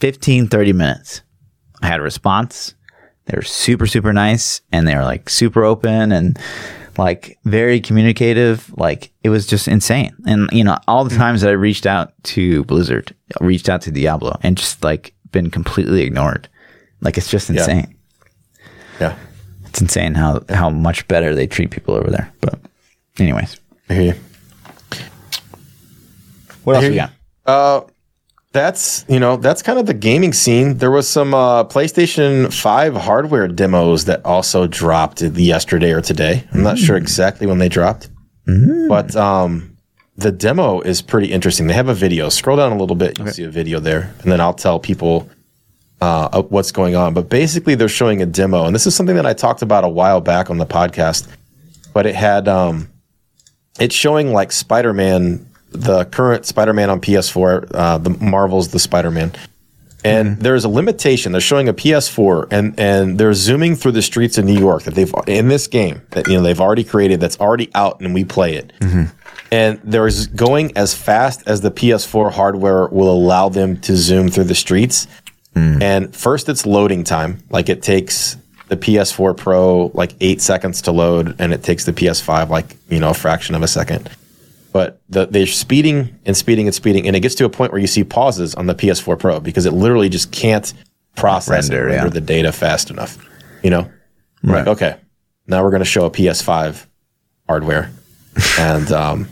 [0.00, 1.22] 15, 30 minutes,
[1.82, 2.74] I had a response.
[3.26, 6.38] They were super, super nice, and they were like super open and
[6.98, 8.72] like very communicative.
[8.76, 10.14] Like it was just insane.
[10.26, 13.82] And you know, all the times that I reached out to Blizzard, I reached out
[13.82, 16.48] to Diablo, and just like been completely ignored.
[17.02, 17.96] Like it's just insane.
[19.00, 19.16] Yeah,
[19.66, 22.32] It's insane how how much better they treat people over there.
[22.40, 22.58] But
[23.18, 24.20] anyways, I hear you.
[26.64, 26.94] what else we you.
[26.96, 27.10] got?
[27.46, 27.80] Uh,
[28.52, 30.78] that's you know that's kind of the gaming scene.
[30.78, 36.44] There was some uh, PlayStation Five hardware demos that also dropped yesterday or today.
[36.52, 38.10] I'm not sure exactly when they dropped,
[38.88, 39.76] but um,
[40.16, 41.66] the demo is pretty interesting.
[41.66, 42.28] They have a video.
[42.28, 45.28] Scroll down a little bit, you'll see a video there, and then I'll tell people
[46.00, 47.14] uh, uh, what's going on.
[47.14, 49.88] But basically, they're showing a demo, and this is something that I talked about a
[49.88, 51.28] while back on the podcast.
[51.92, 52.88] But it had um,
[53.78, 59.32] it's showing like Spider-Man, the current Spider-Man on PS4, uh, the Marvel's the Spider-Man.
[60.04, 60.40] And mm-hmm.
[60.42, 61.32] there's a limitation.
[61.32, 64.94] They're showing a PS4 and and they're zooming through the streets of New York that
[64.94, 68.24] they've in this game that you know they've already created that's already out and we
[68.24, 68.72] play it.
[68.80, 69.04] Mm-hmm.
[69.52, 74.44] And there's going as fast as the PS4 hardware will allow them to zoom through
[74.44, 75.06] the streets.
[75.54, 75.82] Mm.
[75.82, 77.42] And first it's loading time.
[77.50, 78.36] Like it takes
[78.68, 83.00] the PS4 Pro like 8 seconds to load and it takes the PS5 like, you
[83.00, 84.08] know, a fraction of a second
[84.72, 87.80] but the, they're speeding and speeding and speeding, and it gets to a point where
[87.80, 90.72] you see pauses on the PS4 Pro because it literally just can't
[91.16, 92.10] process Render, render yeah.
[92.10, 93.18] the data fast enough.
[93.62, 93.90] You know,
[94.42, 94.60] Right.
[94.60, 94.96] like okay,
[95.46, 96.86] now we're going to show a PS5
[97.48, 97.90] hardware,
[98.58, 99.28] and um,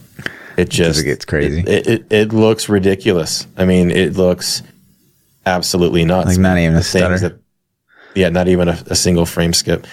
[0.56, 1.60] it just it gets crazy.
[1.66, 3.46] It, it it looks ridiculous.
[3.56, 4.62] I mean, it looks
[5.46, 6.28] absolutely nuts.
[6.30, 7.40] Like, not even The things stutter.
[8.14, 9.86] yeah, not even a, a single frame skip.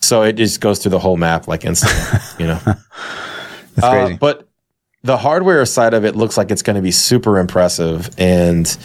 [0.00, 2.20] So it just goes through the whole map like instantly.
[2.38, 2.60] you know.
[2.64, 4.16] That's Uh, crazy.
[4.18, 4.48] but
[5.02, 8.10] the hardware side of it looks like it's going to be super impressive.
[8.18, 8.76] And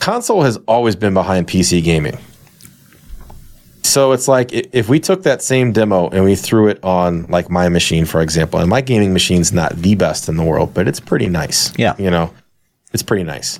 [0.00, 2.18] console has always been behind PC gaming.
[3.82, 7.48] So it's like if we took that same demo and we threw it on like
[7.48, 10.88] my machine, for example, and my gaming machine's not the best in the world, but
[10.88, 11.72] it's pretty nice.
[11.78, 11.94] Yeah.
[11.98, 12.34] You know,
[12.92, 13.58] it's pretty nice.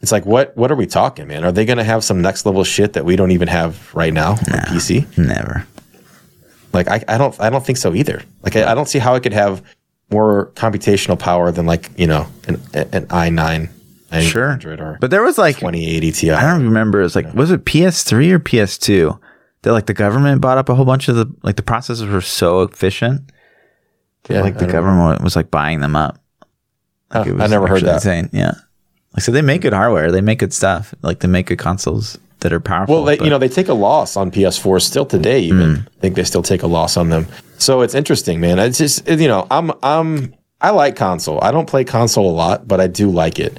[0.00, 1.44] It's like what what are we talking, man?
[1.44, 4.14] Are they going to have some next level shit that we don't even have right
[4.14, 5.18] now on PC?
[5.18, 5.66] Never.
[6.72, 8.22] Like I, I don't I don't think so either.
[8.42, 9.62] Like I, I don't see how it could have
[10.10, 13.68] more computational power than like you know an an i9
[14.22, 14.58] Sure.
[14.64, 16.30] or But there was like 2080 Ti.
[16.32, 16.98] I don't remember.
[17.00, 19.18] It was like was it PS3 or PS2
[19.62, 22.20] that like the government bought up a whole bunch of the like the processors were
[22.20, 23.30] so efficient.
[24.28, 26.18] Yeah, like the government was like buying them up.
[27.14, 27.94] Like Huh, I never heard that.
[27.94, 28.30] Insane.
[28.32, 28.54] Yeah.
[29.14, 30.10] Like so, they make good hardware.
[30.12, 30.92] They make good stuff.
[31.02, 32.96] Like they make good consoles that are powerful.
[32.96, 35.40] Well, they, you know, they take a loss on PS4 still today.
[35.40, 35.80] Even Hmm.
[35.86, 37.26] I think they still take a loss on them.
[37.60, 38.58] So it's interesting, man.
[38.58, 41.38] It's just you know, I'm I'm I like console.
[41.42, 43.56] I don't play console a lot, but I do like it.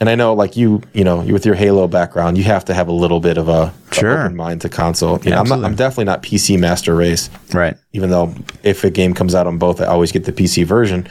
[0.00, 2.86] And I know, like you, you know, with your Halo background, you have to have
[2.86, 4.20] a little bit of a, Sure.
[4.22, 5.18] open mind to console.
[5.24, 5.64] You know, I'm, not.
[5.64, 7.28] I'm definitely not PC master race.
[7.52, 7.76] right.
[7.92, 8.32] Even though
[8.62, 11.08] if a game comes out on both, I always get the PC version.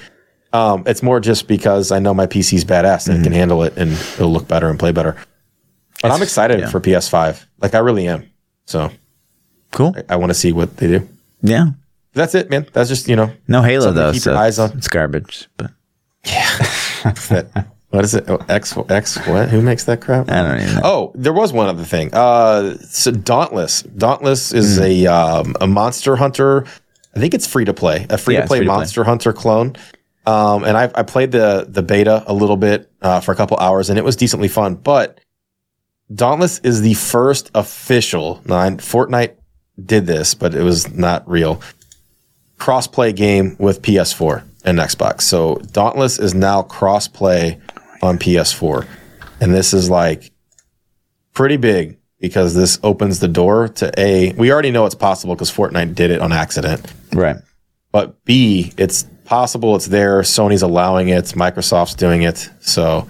[0.54, 3.40] Um, it's more just because I know my PC's badass and it can Mm-hmm.
[3.40, 5.18] handle it and it'll look better and play better.
[6.02, 6.70] But I'm excited yeah.
[6.70, 7.44] for PS5.
[7.60, 8.30] Like I really am.
[8.68, 8.90] So
[9.74, 9.94] Cool.
[9.98, 11.10] I, I want to see what they do.
[11.42, 11.72] Yeah.
[12.14, 12.68] That's it, man.
[12.74, 14.12] That's just you know No Halo though.
[14.12, 14.78] keep so your eyes on.
[14.78, 15.48] It's garbage.
[15.58, 15.72] But
[16.24, 17.68] that.
[17.90, 18.26] What is it?
[18.30, 19.50] Oh, X X what?
[19.50, 20.30] Who makes that crap?
[20.30, 20.82] I don't even know.
[20.84, 22.14] Oh, there was one other thing.
[22.14, 23.82] Uh, so Dauntless.
[23.84, 26.66] Dauntless is a um, a Monster Hunter.
[27.16, 28.06] I think it's free to play.
[28.10, 28.68] A free to play play.
[28.68, 29.76] Monster Hunter clone.
[30.26, 33.56] Um, and I, I played the the beta a little bit uh, for a couple
[33.58, 34.76] hours, and it was decently fun.
[34.76, 35.22] But
[36.14, 38.42] Dauntless is the first official.
[38.46, 39.36] Now, Fortnite
[39.84, 41.62] did this, but it was not real.
[42.58, 45.22] Crossplay game with PS4 and Xbox.
[45.22, 47.60] So Dauntless is now crossplay
[48.02, 48.88] on PS4,
[49.42, 50.32] and this is like
[51.34, 54.34] pretty big because this opens the door to a.
[54.34, 56.82] We already know it's possible because Fortnite did it on accident,
[57.14, 57.38] Right.
[57.92, 59.76] but B, it's possible.
[59.76, 60.22] It's there.
[60.22, 61.26] Sony's allowing it.
[61.26, 62.50] Microsoft's doing it.
[62.62, 63.08] So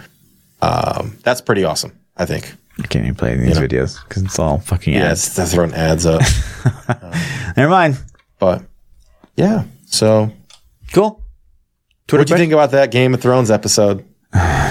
[0.62, 1.94] um, that's pretty awesome.
[2.18, 2.54] I think.
[2.80, 5.26] I can't even play these videos because it's all fucking Yeah, ads.
[5.28, 6.22] it's that's throwing ads up,
[7.58, 7.98] Never mind.
[8.40, 8.64] but
[9.38, 9.64] yeah.
[9.86, 10.32] So
[10.92, 11.24] Cool.
[12.08, 14.06] Twitter what do you think about that Game of Thrones episode?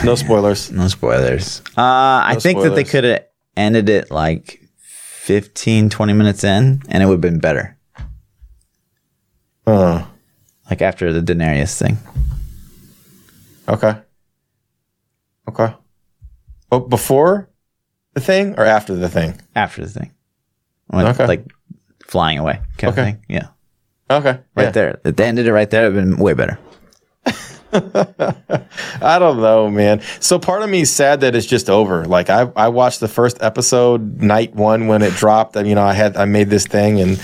[0.05, 0.71] No spoilers.
[0.71, 1.61] No spoilers.
[1.77, 3.25] Uh, I think that they could have
[3.57, 7.77] ended it like 15, 20 minutes in, and it would have been better.
[9.67, 10.05] Uh,
[10.71, 11.99] Like after the Daenerys thing.
[13.69, 14.01] okay.
[15.49, 15.75] Okay.
[16.71, 17.49] But before
[18.15, 19.41] the thing or after the thing?
[19.55, 20.13] After the thing.
[20.89, 21.27] When, Okay.
[21.27, 21.45] Like
[22.07, 23.01] flying away kind Okay.
[23.03, 23.25] of thing.
[23.29, 23.49] Yeah.
[24.11, 24.39] Okay.
[24.55, 24.71] Right yeah.
[24.71, 25.01] there.
[25.05, 26.59] If they ended it right there, it would have been way better.
[27.73, 30.01] I don't know, man.
[30.21, 32.05] So part of me is sad that it's just over.
[32.05, 35.57] Like I, I watched the first episode night one when it dropped.
[35.57, 37.21] And, you know, I had I made this thing, and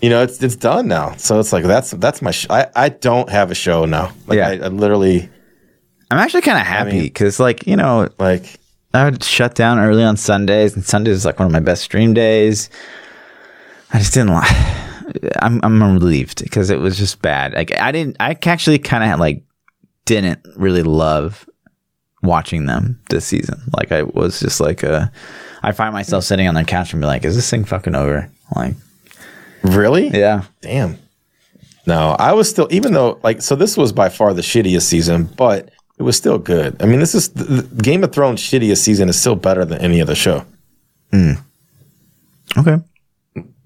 [0.00, 1.14] you know, it's it's done now.
[1.16, 2.30] So it's like that's that's my.
[2.30, 4.12] Sh- I I don't have a show now.
[4.26, 4.48] Like Yeah.
[4.48, 5.28] I, I literally
[6.10, 8.58] I'm actually kind of happy mean- because, like, you know, like
[8.92, 11.82] I would shut down early on Sundays, and Sundays is like one of my best
[11.82, 12.68] stream days.
[13.92, 14.89] I just didn't like.
[15.40, 17.54] I'm I'm relieved because it was just bad.
[17.54, 18.16] Like I didn't.
[18.20, 19.42] I actually kind of like
[20.04, 21.48] didn't really love
[22.22, 23.60] watching them this season.
[23.76, 25.06] Like I was just like uh
[25.62, 28.30] I find myself sitting on the couch and be like, "Is this thing fucking over?"
[28.56, 28.74] Like,
[29.62, 30.08] really.
[30.08, 30.98] yeah, Damn.
[31.86, 35.24] No, I was still even though like so this was by far the shittiest season,
[35.36, 36.80] but it was still good.
[36.82, 39.80] I mean, this is the, the Game of Thrones shittiest season is still better than
[39.80, 40.44] any other show.
[42.56, 42.78] okay,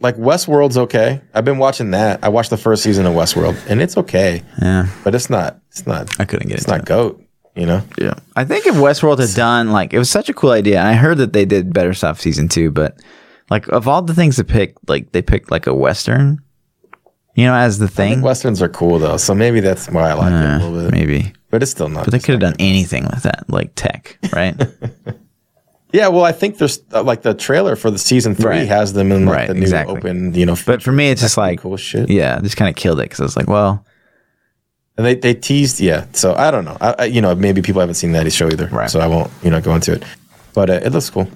[0.04, 1.22] Like Westworld's okay.
[1.32, 2.22] I've been watching that.
[2.22, 4.86] I watched the first season of Westworld, and it's okay, yeah.
[5.02, 5.60] but it's not.
[5.70, 6.20] It's not.
[6.20, 6.60] I couldn't get it.
[6.60, 7.22] It's into not goat.
[7.56, 7.80] You know.
[7.98, 8.12] Yeah.
[8.36, 10.92] I think if Westworld had done like it was such a cool idea, and I
[10.92, 13.00] heard that they did better stuff season two, but
[13.48, 16.38] like of all the things to pick, like they picked like a western,
[17.34, 18.22] you know, as the I think thing.
[18.22, 20.92] Westerns are cool though, so maybe that's why I like it a Uh, little bit.
[20.92, 22.04] maybe, But it's still not.
[22.04, 24.54] but they could have done anything with that, like tech, right?
[25.94, 28.68] yeah, well, I think there's uh, like the trailer for the season three Right.
[28.68, 29.96] has them in like Right, the new exactly.
[29.96, 30.56] open, you know.
[30.66, 32.10] but for me, it's just like, cool shit.
[32.10, 33.84] yeah, just kind of killed it because I was like, well,
[34.96, 36.06] And they, they teased, yeah.
[36.12, 36.76] So I don't know.
[36.80, 38.66] I, I, you know, maybe people haven't seen that show either.
[38.68, 38.90] Right.
[38.90, 40.02] So I won't, you know, go into it.
[40.54, 41.28] But uh, it looks cool.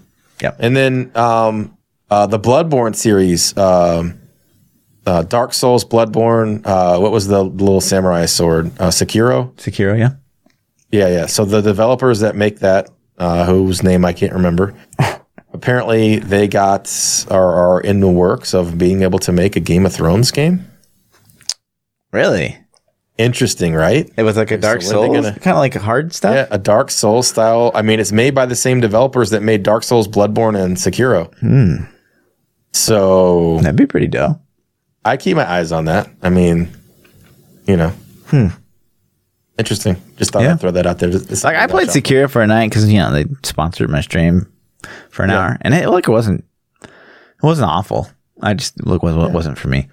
[0.42, 1.76] yeah, And then um,
[2.10, 4.20] uh, the Bloodborne series, um,
[5.06, 6.62] uh, Dark Souls, Bloodborne.
[6.64, 8.66] Uh, what was the little samurai sword?
[8.78, 9.52] Uh, Sekiro.
[9.56, 10.10] Sekiro, yeah,
[10.92, 11.26] Yeah, yeah.
[11.26, 14.74] So the developers that make that, uh, whose name I can't remember,
[15.52, 16.90] apparently they got
[17.30, 20.66] are, are in the works of being able to make a Game of Thrones game.
[22.12, 22.56] really.
[23.16, 24.08] Interesting, right?
[24.16, 26.34] It was like a Dark are Souls, gonna- kind of like a hard stuff.
[26.36, 27.72] Yeah, a Dark Souls style.
[27.74, 31.34] I mean, it's made by the same developers that made Dark Souls, Bloodborne, and Sekiro.
[31.40, 31.86] Hmm.
[32.72, 34.38] So That'd be pretty dope.
[35.04, 36.08] I keep my eyes on that.
[36.22, 36.68] I mean,
[37.66, 37.92] you know,
[39.58, 39.96] interesting.
[40.16, 40.42] Just thought.
[40.42, 40.52] Yeah.
[40.52, 41.08] I'd throw that out there.
[41.10, 44.50] It's Like I played Sekiro for a night because you know they sponsored my stream
[45.10, 45.38] for an Yeah.
[45.38, 46.44] hour, and it like it wasn't
[46.82, 48.08] it wasn't awful.
[48.40, 49.88] I just look what it wasn't for me.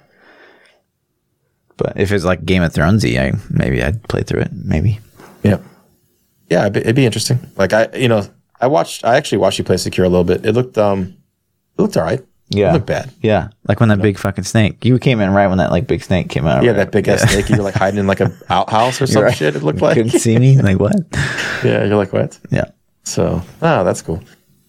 [1.78, 4.51] But if it's like Game of Thronesy, I maybe I'd play through it.
[4.53, 4.99] Maybe
[5.43, 5.57] Yeah,
[6.49, 7.39] yeah, it'd be, it'd be interesting.
[7.57, 8.26] Like I, you know,
[8.61, 9.03] I watched.
[9.03, 10.45] I actually watched you play Sekiro a little bit.
[10.45, 11.16] It looked, um,
[11.78, 12.24] it looked all right.
[12.50, 12.70] Yeah.
[12.70, 13.10] it looked bad.
[13.22, 14.86] yeah, like when that big fucking snake.
[14.86, 16.64] You came in right when that like big snake came out.
[16.64, 16.78] Yeah, right?
[16.78, 17.50] that big ass snake.
[17.50, 19.36] You were like hiding in like a outhouse or some Right.
[19.36, 19.56] shit.
[19.56, 19.98] It looked like.
[19.98, 20.62] You couldn't see me.
[20.62, 20.96] Like what?
[21.64, 22.39] yeah, you're like what?
[22.52, 22.66] Yeah,
[23.04, 24.24] So, oh, that's cool.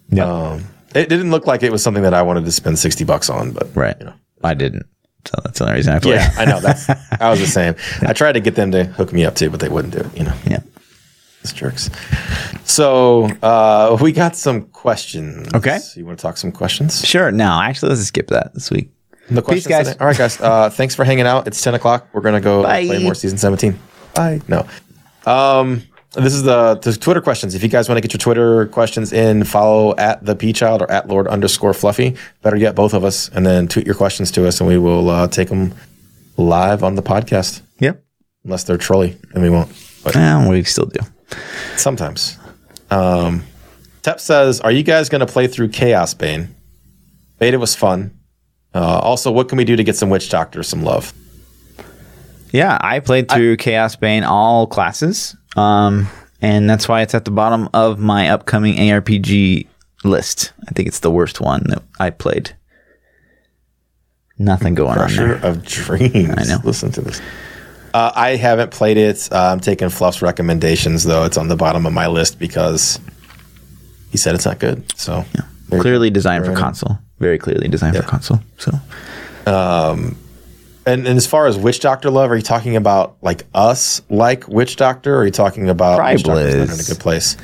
[0.08, 0.24] Yeah.
[0.24, 0.64] Um,
[0.94, 3.50] it didn't look like it was something that I wanted to spend 60 bucks on,
[3.52, 3.96] but Right.
[4.00, 4.14] You know.
[4.42, 4.86] I didn't.
[5.26, 6.14] So that's the only reason I played.
[6.14, 6.60] Yeah, I know.
[6.60, 6.88] That's
[7.20, 7.74] I was the same.
[8.02, 10.16] I tried to get them to hook me up too, but they wouldn't do it.
[10.16, 10.60] You know, yeah.
[11.46, 11.90] These jerks.
[12.64, 15.48] So uh, we got some questions.
[15.54, 15.78] Okay.
[15.94, 17.04] you want to talk some questions?
[17.04, 17.30] Sure.
[17.30, 18.90] No, actually, let's skip that this week.
[19.30, 19.88] The questions guys.
[19.88, 19.98] today?
[20.00, 20.40] All right, guys.
[20.40, 21.46] Uh, thanks for hanging out.
[21.46, 22.08] It's ten o'clock.
[22.12, 22.86] We're gonna go Bye.
[22.86, 23.78] play more season seventeen.
[24.14, 24.40] Bye.
[24.48, 24.66] No.
[25.26, 25.82] Um,
[26.12, 27.54] this is the, the Twitter questions.
[27.54, 30.82] If you guys want to get your Twitter questions in, follow at the P Child
[30.82, 32.16] or at Lord underscore Fluffy.
[32.42, 35.10] Better yet, both of us, and then tweet your questions to us, and we will
[35.10, 35.74] uh, take them
[36.36, 37.62] live on the podcast.
[37.80, 38.02] Yep.
[38.44, 39.70] Unless they're trolly, and we won't.
[40.04, 41.00] But Yeah, we still do.
[41.76, 42.38] Sometimes.
[42.90, 43.44] Um,
[44.02, 46.48] Tep says, "Are you guys going to play through Chaosbane?
[47.38, 48.12] Beta was fun.
[48.74, 51.12] Uh, also, what can we do to get some Witch Doctor some love?
[52.52, 56.06] Yeah, I played through Chaosbane all classes, um,
[56.40, 59.66] and that's why it's at the bottom of my upcoming ARPG
[60.04, 60.52] list.
[60.68, 62.54] I think it's the worst one that I played.
[64.38, 65.34] Nothing going on there.
[65.44, 66.34] of Dreams.
[66.36, 66.58] I know.
[66.62, 67.20] Listen to this.
[67.96, 69.26] Uh, I haven't played it.
[69.32, 71.24] Uh, I'm taking Fluff's recommendations, though.
[71.24, 73.00] It's on the bottom of my list because
[74.10, 74.84] he said it's not good.
[74.98, 75.24] So
[75.72, 76.98] you Clearly designed for console.
[77.20, 78.40] Very clearly designed for console.
[78.58, 78.72] So
[79.46, 80.14] And,
[80.86, 84.76] and as far as Witch Doctor love, are you talking about like us like Witch
[84.76, 87.38] Doctor, or are you talking about Witch Doctor's not in a good place?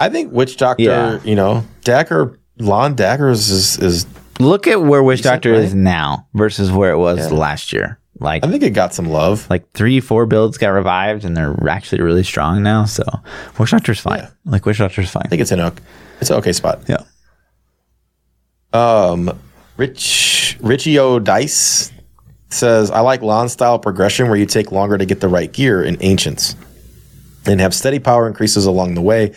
[0.00, 1.20] I think Witch Doctor, Yeah.
[1.22, 4.06] you know, Dagger, Lon Daggers is, is
[4.40, 5.60] look at where Witch Doctor right?
[5.60, 7.36] is now versus where it was Yeah.
[7.36, 7.98] last year.
[8.18, 9.48] Like I think it got some love.
[9.50, 12.84] like three, four builds got revived, and they're actually really strong now.
[12.84, 13.02] So
[13.58, 14.20] Witch Doctor's fine.
[14.20, 14.30] Yeah.
[14.44, 15.24] Like Witch Doctor's fine.
[15.26, 15.82] I think it's an okay,
[16.20, 16.82] it's an okay spot.
[16.88, 17.02] yeah.
[18.72, 19.38] Um,
[19.76, 21.92] Rich Richie O Dice
[22.48, 25.82] says, "I like Lon style progression where you take longer to get the right gear
[25.82, 26.56] in Ancients,
[27.44, 29.32] and have steady power increases along the way.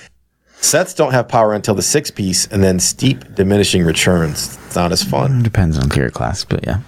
[0.61, 4.57] Sets don't have power until the six piece, and then steep diminishing returns.
[4.67, 6.79] It's not as fun." Depends on gear class, but yeah.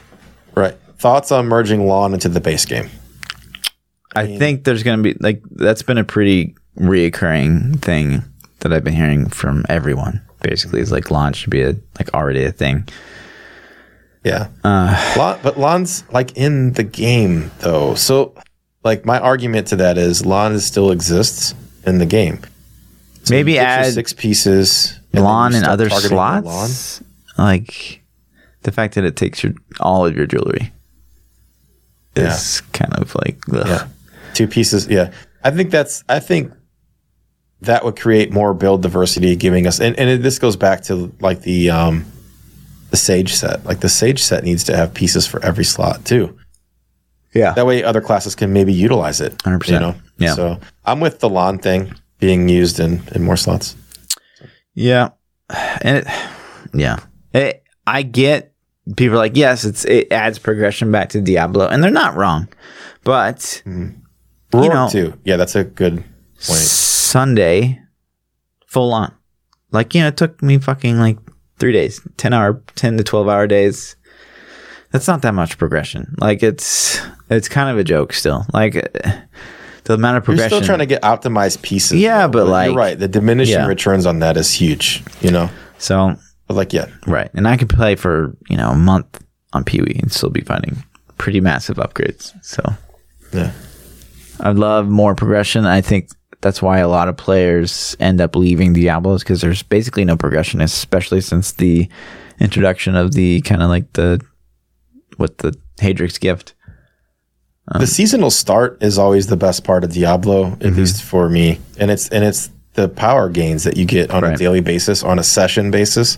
[1.01, 1.11] Right.
[1.11, 2.89] Thoughts on merging Lon into the base game?
[4.15, 8.23] I think there's going to be like that's been a pretty reoccurring thing
[8.59, 10.21] that I've been hearing from everyone.
[10.41, 12.87] Basically, is like launch should be a like already a thing.
[14.23, 14.49] Yeah.
[14.63, 17.95] Uh, Lon, but Lon's like in the game though.
[17.95, 18.35] So
[18.83, 22.41] like my argument to that is Lon is still exists in the game.
[23.23, 26.41] So Maybe you get your add six pieces and Lon you and other targeting the
[26.41, 27.03] slots.
[27.37, 28.01] Like
[28.63, 30.71] the fact that it takes your all of your jewelry
[32.15, 33.65] is kind of like ugh.
[33.67, 33.87] Yeah.
[34.33, 34.87] Two pieces.
[34.87, 35.11] Yeah.
[35.43, 36.53] I think that's, I think
[37.61, 41.13] that would create more build diversity, giving us, and, and it, this goes back to
[41.19, 42.05] like the, um,
[42.89, 43.65] the Sage set.
[43.65, 46.37] Like the Sage set needs to have pieces for every slot too.
[47.33, 47.53] yeah.
[47.53, 49.37] That way other classes can maybe utilize it.
[49.39, 49.67] 100%.
[49.67, 49.95] You know?
[50.17, 50.33] Yeah.
[50.35, 53.75] So I'm with the Lon thing being used in, in more slots.
[54.73, 55.09] Yeah,
[55.81, 56.07] and it,
[56.73, 56.99] yeah,
[57.33, 58.50] it, I get
[58.97, 62.47] people are like yes, it's it adds progression back to Diablo, and they're not wrong,
[63.03, 63.93] but you
[64.53, 65.13] know- too.
[65.23, 66.59] Yeah, that's a good point.
[66.59, 67.79] Sunday,
[68.67, 69.13] full on,
[69.71, 71.17] like you know, it took me fucking like
[71.59, 73.95] three days, ten hour, ten to twelve hour days.
[74.91, 76.15] That's not that much progression.
[76.19, 78.45] Like it's it's kind of a joke still.
[78.53, 79.11] Like uh,
[79.85, 80.57] the amount of You're progression.
[80.57, 81.99] still trying to get optimized pieces.
[81.99, 82.99] Yeah, though, but, like- you're right.
[82.99, 83.67] The diminishing Yeah.
[83.67, 85.01] returns on that is huge.
[85.21, 86.15] You know, so
[86.51, 87.29] but like yeah, Right.
[87.33, 89.23] And I could play for, you know, a month
[89.53, 90.83] on Pee Wee and still be finding
[91.17, 92.33] pretty massive upgrades.
[92.43, 92.61] So
[93.33, 93.51] yeah.
[94.39, 95.65] I love more progression.
[95.65, 96.09] I think
[96.41, 100.61] that's why a lot of players end up leaving Diablos because there's basically no progression,
[100.61, 101.87] especially since the
[102.39, 104.19] introduction of the kind of like the,
[105.17, 106.55] what the Haedrig's gift.
[107.79, 110.75] the seasonal start is always the best part of Diablo, at Mm-hmm.
[110.79, 111.59] least for me.
[111.77, 115.19] And it's and it's the power gains that you get on a daily basis, on
[115.19, 116.17] a session basis.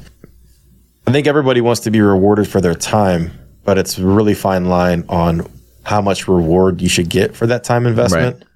[1.08, 3.32] I think everybody wants to be rewarded for their time,
[3.64, 5.50] but it's a really fine line on
[5.84, 8.38] how much reward you should get for that time investment.
[8.38, 8.48] Right.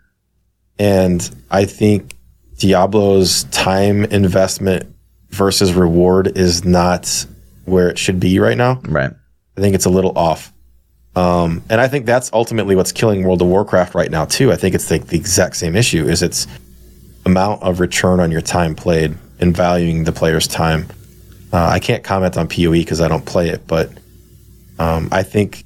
[0.80, 2.14] And I think
[2.58, 4.94] Diablo's time investment
[5.30, 7.26] versus reward is not
[7.66, 8.80] where it should be right now.
[8.88, 9.12] Right.
[9.58, 10.54] I think it's a little off.
[11.16, 14.52] Um, and I think that's ultimately what's killing World of Warcraft right now too.
[14.52, 16.48] I think it's like the exact same issue is its
[17.28, 20.88] amount of return on your time played and valuing the player's time.
[21.54, 23.92] Uh, I can't comment on PoE because I don't play it, but
[24.80, 25.64] um, I think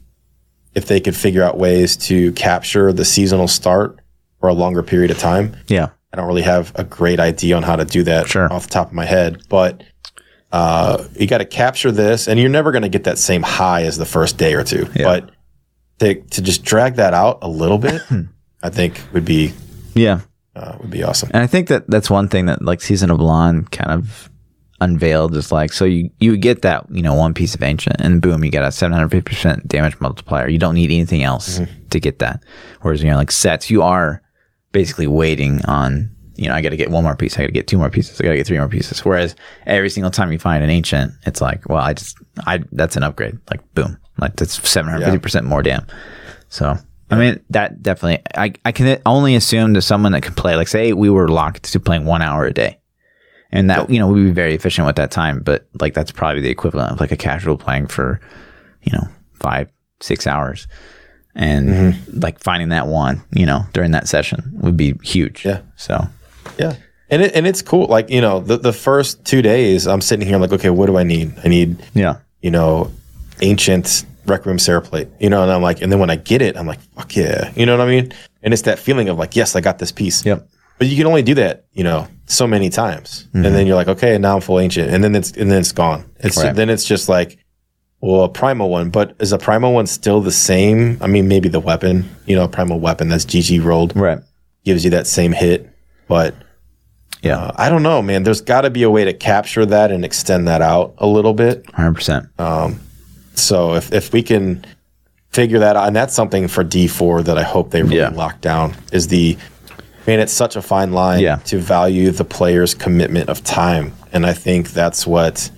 [0.76, 3.99] if they could figure out ways to capture the seasonal start
[4.39, 5.89] for a longer period of time, Yeah.
[6.14, 8.51] I don't really have a great idea on how to do that Sure.
[8.51, 9.82] off the top of my head, but
[10.51, 13.84] uh, you got to capture this, and you're never going to get that same high
[13.84, 14.89] as the first day or two.
[14.93, 15.03] Yeah.
[15.05, 15.32] But
[15.99, 18.01] to to just drag that out a little bit,
[18.62, 19.53] I think would be
[19.95, 20.20] Yeah.
[20.56, 21.30] Uh, would be awesome.
[21.34, 24.30] And I think that that's one thing that like Season of Lon kind of
[24.82, 28.20] unveiled is like so you you get that you know one piece of ancient and
[28.20, 30.49] boom you get a 750 percent damage multiplier.
[30.49, 31.60] You don't need anything else
[31.91, 32.43] to get that.
[32.82, 34.22] Whereas you know like sets you are
[34.72, 37.38] basically waiting on you know I got to get one more piece.
[37.38, 38.20] I got to get two more pieces.
[38.20, 39.06] I got to get three more pieces.
[39.06, 39.36] Whereas
[39.68, 43.04] every single time you find an ancient, it's like well I just I that's an
[43.04, 43.38] upgrade.
[43.49, 45.86] Like boom like that's 750 percent more damn.
[46.49, 46.76] So.
[47.12, 48.24] I mean that definitely.
[48.36, 50.55] I, I can only assume to someone that can play.
[50.55, 52.80] Like, say we were locked to playing one hour a day,
[53.51, 56.41] and that you know we'd be very efficient with that time but like that's probably
[56.41, 58.20] the equivalent of like a casual playing for
[58.84, 59.07] you know
[59.41, 60.68] five six hours
[61.36, 62.20] and Mm-hmm.
[62.22, 65.62] like finding that one you know during that session would be huge Yeah.
[65.76, 66.07] so
[66.57, 66.76] Yeah.
[67.09, 67.88] And it, and it's cool.
[67.88, 70.95] Like, you know, the, the first two days, I'm sitting here like, okay, what do
[70.97, 71.34] I need?
[71.43, 72.89] I need, yeah you know,
[73.41, 76.67] ancient Requiem Plate, you know, and I'm like, and then when I get it, I'm
[76.67, 77.51] like, fuck yeah.
[77.55, 78.13] You know what I mean?
[78.43, 80.26] And it's that feeling of like, yes, I got this piece.
[80.26, 80.47] Yep.
[80.78, 83.28] But you can only do that, you know, so many times.
[83.34, 84.89] And then you're like, okay, now I'm full ancient.
[84.89, 86.09] And then it's, and then it's gone.
[86.19, 86.55] It's, Right.
[86.55, 87.38] then it's just like,
[87.99, 90.97] well, a primal one, but is a primal one still the same?
[91.01, 94.19] I mean, maybe the weapon, you know, a primal weapon that's GG rolled right
[94.65, 95.69] gives you that same hit,
[96.07, 96.34] but
[97.22, 98.24] yeah uh, I don't know, man.
[98.24, 101.34] There's got to be a way to capture that and extend that out a little
[101.36, 101.63] bit.
[101.74, 102.72] 100% Uh,
[103.42, 104.64] So if if we can
[105.32, 108.10] figure that out, and that's something for D4 that I hope they really Yeah.
[108.10, 109.38] lock down is the
[110.08, 110.20] man.
[110.20, 111.38] It's such a fine line Yeah.
[111.46, 115.50] to value the player's commitment of time, and I think that's what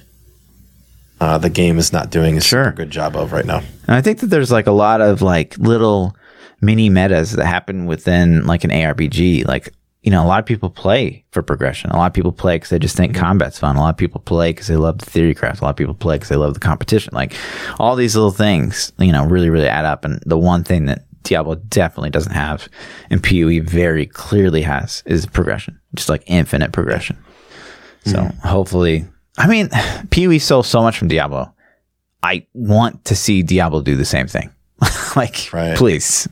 [1.22, 2.66] uh, the game is not doing a Sure.
[2.66, 3.62] super good job of right now.
[3.88, 6.16] And I think that there's like a lot of like little
[6.60, 9.46] mini metas that happen within like an ARPG.
[9.48, 9.72] Like,
[10.04, 11.90] you know, a lot of people play for progression.
[11.90, 13.24] A lot of people play because they just think mm-hmm.
[13.24, 13.78] combat's fun.
[13.78, 15.62] A lot of people play because they love the theory craft.
[15.62, 17.14] A lot of people play because they love the competition.
[17.16, 17.34] Like
[17.80, 20.04] all these little things, you know, really, really add up.
[20.04, 22.68] And the one thing that Diablo definitely doesn't have
[23.10, 27.18] and PoE very clearly has is progression, just like infinite progression.
[28.06, 28.48] So mm-hmm.
[28.48, 29.06] hopefully,
[29.38, 29.70] I mean,
[30.12, 31.54] PoE stole so much from Diablo.
[32.22, 34.50] I want to see Diablo do the same thing.
[35.16, 35.78] like, Right.
[35.78, 36.28] please,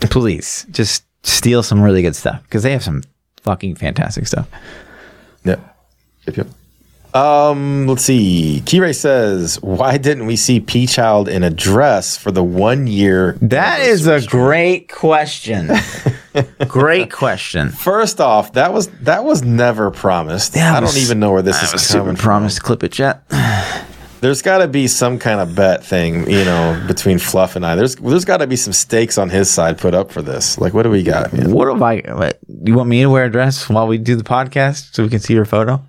[0.00, 3.02] please, just steal some really good stuff because they have some
[3.42, 4.48] fucking fantastic stuff.
[5.44, 5.60] Yep.
[6.26, 6.36] Yep.
[6.36, 6.46] Yep.
[7.16, 8.60] Um, let's see.
[8.66, 13.38] Kirei says, "Why didn't we see P Child in a dress for the one year?"
[13.40, 15.70] That is a great question.
[16.68, 17.70] great question.
[17.70, 20.58] First off, that was that was never promised.
[20.58, 22.22] I don't even know where this is super coming from.
[22.22, 23.22] promised clip it yet.
[24.20, 27.74] There's got to be some kind of bet thing, you know, between Fluff and I.
[27.74, 30.58] There's there's got to be some stakes on his side put up for this.
[30.58, 31.32] Like, what do we got?
[31.32, 31.50] Man?
[31.52, 32.00] What if I?
[32.14, 35.10] What, you want me to wear a dress while we do the podcast so we
[35.10, 35.82] can see your photo?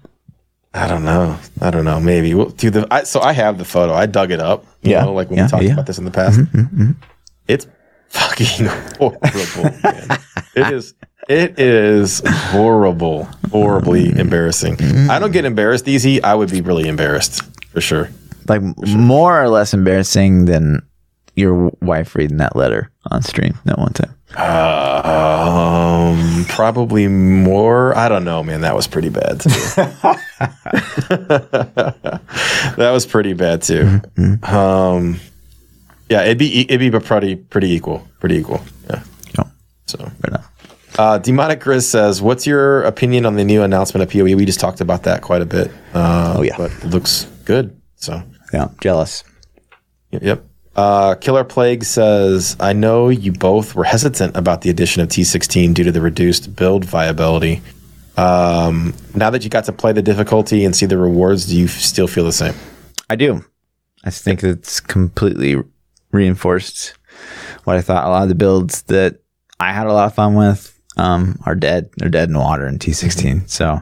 [0.73, 1.39] I don't know.
[1.61, 1.99] I don't know.
[1.99, 2.33] Maybe.
[2.33, 3.93] Well, dude, the, I, so I have the photo.
[3.93, 4.65] I dug it up.
[4.81, 5.05] You Yeah.
[5.05, 5.73] know, like when Yeah, we talked yeah.
[5.73, 6.39] about this in the past.
[6.39, 6.91] Mm-hmm, mm-hmm.
[7.47, 7.65] It's
[8.09, 8.67] fucking
[8.99, 10.19] horrible, man.
[10.55, 10.93] It is.
[11.29, 14.19] It is horrible, horribly mm-hmm.
[14.19, 14.81] embarrassing.
[15.09, 16.23] I don't get embarrassed easy.
[16.23, 17.41] I would be really embarrassed
[17.77, 18.09] for sure.
[18.47, 20.81] Like more or less embarrassing than
[21.35, 24.15] your wife reading that letter on stream that one time.
[24.35, 27.95] Um, probably more.
[27.95, 28.61] I don't know, man.
[28.61, 29.49] That was pretty bad too.
[31.09, 34.01] that was pretty bad too.
[34.43, 35.19] Um,
[36.09, 38.61] yeah, it'd be it'd be pretty pretty equal, pretty equal.
[38.89, 39.03] Yeah.
[39.37, 39.47] Yep.
[39.85, 40.51] So, Fair enough.
[40.97, 44.59] uh, Demonic Grizz says, "What's your opinion on the new announcement of PoE?" We just
[44.59, 45.69] talked about that quite a bit.
[45.93, 46.55] Uh, Oh, yeah.
[46.57, 47.81] but it looks good.
[47.95, 48.21] So,
[48.53, 49.23] Yeah, jealous.
[50.11, 50.21] Yep.
[50.23, 50.45] yep.
[50.75, 55.73] Uh, Killer Plague says, I know you both were hesitant about the addition of T16
[55.73, 57.63] due to the reduced build viability.
[58.15, 61.67] Um, now that you got to play the difficulty and see the rewards, do you
[61.67, 62.53] still feel the same?
[63.09, 63.43] I do.
[64.03, 65.55] I think it's completely
[66.11, 66.93] reinforced
[67.63, 68.05] what I thought.
[68.05, 69.19] A lot of the builds that
[69.59, 71.89] I had a lot of fun with um, are dead.
[71.97, 73.49] They're dead in the water in T16.
[73.49, 73.81] So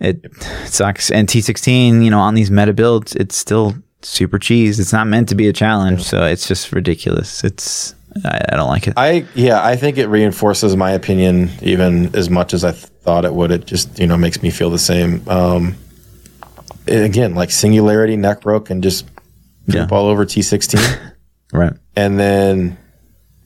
[0.00, 0.26] it
[0.66, 1.10] sucks.
[1.10, 4.80] And T16, you know, on these meta builds, it's still super cheese.
[4.80, 6.02] It's not meant to be a challenge.
[6.02, 7.44] So it's just ridiculous.
[7.44, 7.94] It's,
[8.24, 8.94] I, I don't like it.
[8.96, 13.24] I yeah, I think it reinforces my opinion even as much as I th- thought
[13.24, 13.50] it would.
[13.52, 15.22] It just you know makes me feel the same.
[15.28, 15.76] Um,
[16.86, 19.06] again, like singularity, neck broke, and just
[19.66, 19.86] Yeah.
[19.90, 21.12] all over T16.
[21.52, 21.72] right.
[21.96, 22.78] and then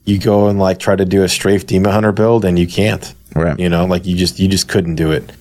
[0.04, 3.14] you go and like try to do a strafe demon hunter build and you can't
[3.34, 3.58] Right.
[3.58, 5.32] you know like you just you just couldn't do it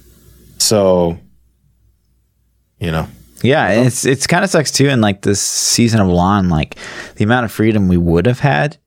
[0.63, 1.17] so
[2.79, 3.07] you know
[3.41, 4.87] Yeah, and it's it's kind of sucks too.
[4.89, 6.77] And like this season of Lon, like
[7.15, 8.77] the amount of freedom we would have had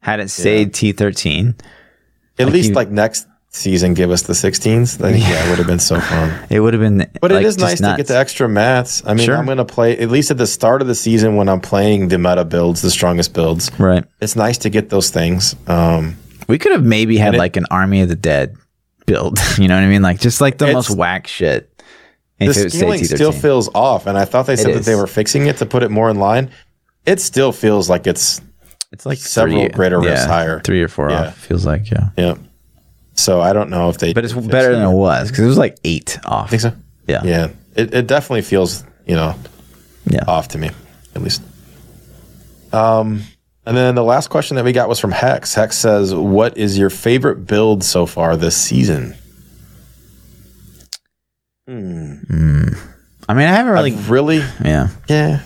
[0.00, 1.54] had it stayed T thirteen,
[2.38, 5.66] at least you- like next season give us the 16s then yeah it would have
[5.66, 6.98] been so fun it would have been.
[7.22, 9.34] but like, it is nice to get the extra mats i mean Sure.
[9.34, 12.18] i'm gonna play at least at the start of the season when i'm playing the
[12.18, 14.04] meta builds the strongest builds right.
[14.20, 16.18] it's nice to get those things um
[16.48, 18.54] We could have maybe had it- like an army of the dead
[19.06, 19.38] build.
[19.58, 20.02] You know what I mean?
[20.02, 21.72] Like just like the It's- most whack shit.
[22.38, 23.40] The scaling still team.
[23.40, 25.90] feels off, and I thought they said that they were fixing it to put it
[25.90, 26.50] more in line.
[27.06, 28.42] It still feels like it's
[28.92, 30.60] it's like several three, greater rifts yeah, higher.
[30.60, 31.28] three or four Yeah.
[31.28, 31.38] off.
[31.38, 32.34] Feels like yeah, yeah.
[33.14, 34.74] So I don't know if they, but it's better it.
[34.76, 36.50] than it was because it was like eight off.
[36.50, 36.72] Think so?
[37.08, 39.34] Yeah, Yeah, it, it definitely feels you know
[40.04, 40.24] yeah.
[40.28, 40.68] off to me,
[41.14, 41.40] at least.
[42.74, 43.22] Um,
[43.66, 45.54] and then the last question that we got was from Hex.
[45.54, 49.14] Hex says, "What is your favorite build so far this season?"
[53.28, 53.90] I mean, I haven't really.
[53.90, 55.42] Like really, yeah, yeah.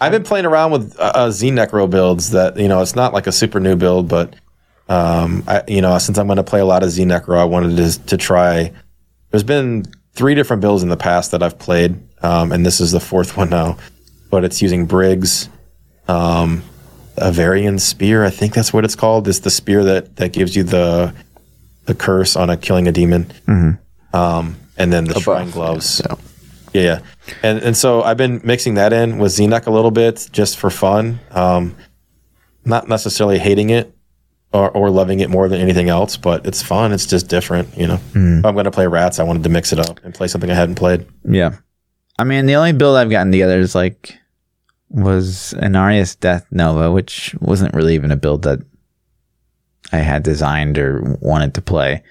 [0.00, 3.12] I've been playing around with uh, uh, Z Necro builds that you know it's not
[3.12, 4.36] like a super new build, but
[4.88, 7.44] um, I you know since I'm going to play a lot of Z Necro, I
[7.44, 8.72] wanted to to try.
[9.30, 12.92] There's been three different builds in the past that I've played, um, and this is
[12.92, 13.78] the fourth one now.
[14.30, 15.48] But it's using Briggs,
[16.08, 16.62] um,
[17.16, 18.24] a Varian spear.
[18.24, 19.28] I think that's what it's called.
[19.28, 21.14] It's the spear that that gives you the
[21.86, 23.30] the curse on a killing a demon.
[24.12, 26.00] Um, and then the shrine gloves.
[26.04, 26.16] Yeah,
[26.72, 26.98] yeah.
[27.42, 30.70] And and so I've been mixing that in with Xenoc a little bit just for
[30.70, 31.20] fun.
[31.30, 31.76] Um,
[32.64, 33.94] not necessarily hating it
[34.52, 36.92] or, or loving it more than anything else, but it's fun.
[36.92, 38.00] It's just different, you know.
[38.14, 40.50] If I'm going to play Rats, I wanted to mix it up and play something
[40.50, 41.06] I hadn't played.
[41.24, 41.56] yeah.
[42.16, 44.16] I mean, the only build I've gotten together is like
[44.94, 48.60] was Inarius Death Nova, which wasn't really even a build that
[49.92, 52.02] I had designed or wanted to play.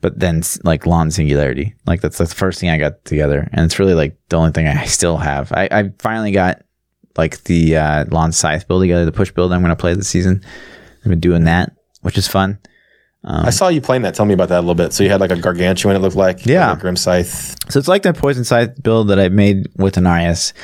[0.00, 3.78] But then like Lon Singularity, like that's the first thing I got together, and it's
[3.78, 5.52] really like the only thing I still have.
[5.52, 6.62] I, I finally got
[7.16, 10.08] like the uh, Lon Scythe build together, the push build I'm going to play this
[10.08, 10.42] season.
[11.04, 12.58] I've been doing that, which is fun.
[13.22, 14.14] I saw you playing that.
[14.14, 14.94] Tell me about that a little bit.
[14.94, 16.46] So you had like a gargantuan, it looked like.
[16.46, 16.70] Yeah.
[16.70, 17.54] like Grim Scythe.
[17.70, 20.54] So it's like that poison scythe build that I made with Inarius.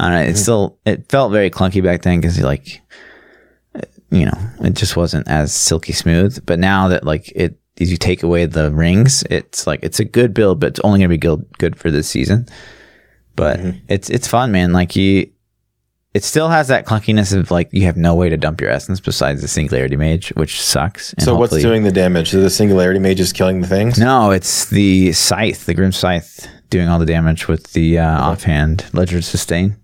[0.00, 2.80] Uh, it's still it felt very clunky back then because like
[4.10, 6.44] you know it just wasn't as silky smooth.
[6.46, 10.34] But now that like it you take away the rings, it's like it's a good
[10.34, 12.46] build, but it's only gonna be good good for this season.
[13.36, 14.72] But it's it's fun, man.
[14.72, 15.30] Like you,
[16.12, 19.00] it still has that clunkiness of like you have no way to dump your essence
[19.00, 21.14] besides the singularity mage, which sucks.
[21.14, 22.34] And So what's doing the damage?
[22.34, 23.98] Is the singularity mages killing the things?
[23.98, 28.84] no, it's the scythe, the grim scythe, doing all the damage with the uh, offhand
[28.92, 29.76] Leger's Disdain.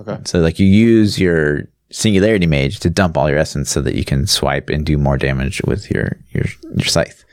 [0.00, 0.18] Okay.
[0.24, 4.04] So like you use your singularity mage to dump all your essence so that you
[4.04, 6.44] can swipe and do more damage with your your
[6.76, 7.24] your scythe.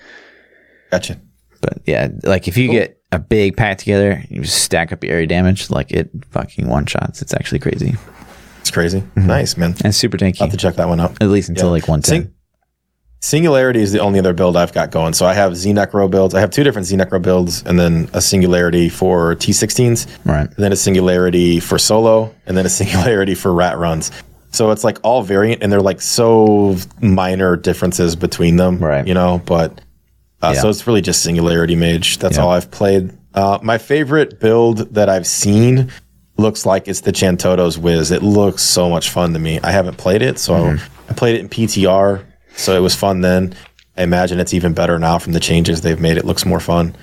[0.91, 1.19] Gotcha.
[1.61, 5.13] But yeah, like if you get a big pack together, you just stack up your
[5.13, 7.21] area damage, like it fucking one shots.
[7.21, 7.95] It's actually crazy
[8.61, 8.99] It's crazy.
[9.01, 9.27] Mm-hmm.
[9.27, 9.75] Nice, man.
[9.83, 10.41] and super tanky.
[10.41, 11.21] I'll have to check that one out.
[11.21, 11.71] At least until Yeah.
[11.71, 12.33] like one ten.
[13.19, 15.13] Sing- Singularity is the only other build I've got going.
[15.13, 16.33] So I have Z Necro builds.
[16.35, 20.45] I have two different Z Necro builds, and then a Singularity for T16s, Right.
[20.47, 24.11] and then a Singularity for solo, and then a Singularity for rat runs.
[24.51, 29.05] So it's like all variant, and they're like so minor differences between them, Right.
[29.07, 29.81] You know, but
[30.41, 30.61] uh, Yeah.
[30.61, 32.17] so it's really just Singularity Mage.
[32.19, 32.43] That's Yeah.
[32.43, 33.11] all I've played.
[33.33, 35.89] Uh, my favorite build that I've seen
[36.37, 38.11] looks like it's the Chantodo's Wiz.
[38.11, 39.59] It looks so much fun to me.
[39.63, 40.85] I haven't played it, so Mm-hmm.
[41.09, 42.21] I played it in PTR,
[42.57, 43.55] so it was fun then.
[43.97, 46.17] I imagine it's even better now from the changes they've made.
[46.17, 46.95] It looks more fun.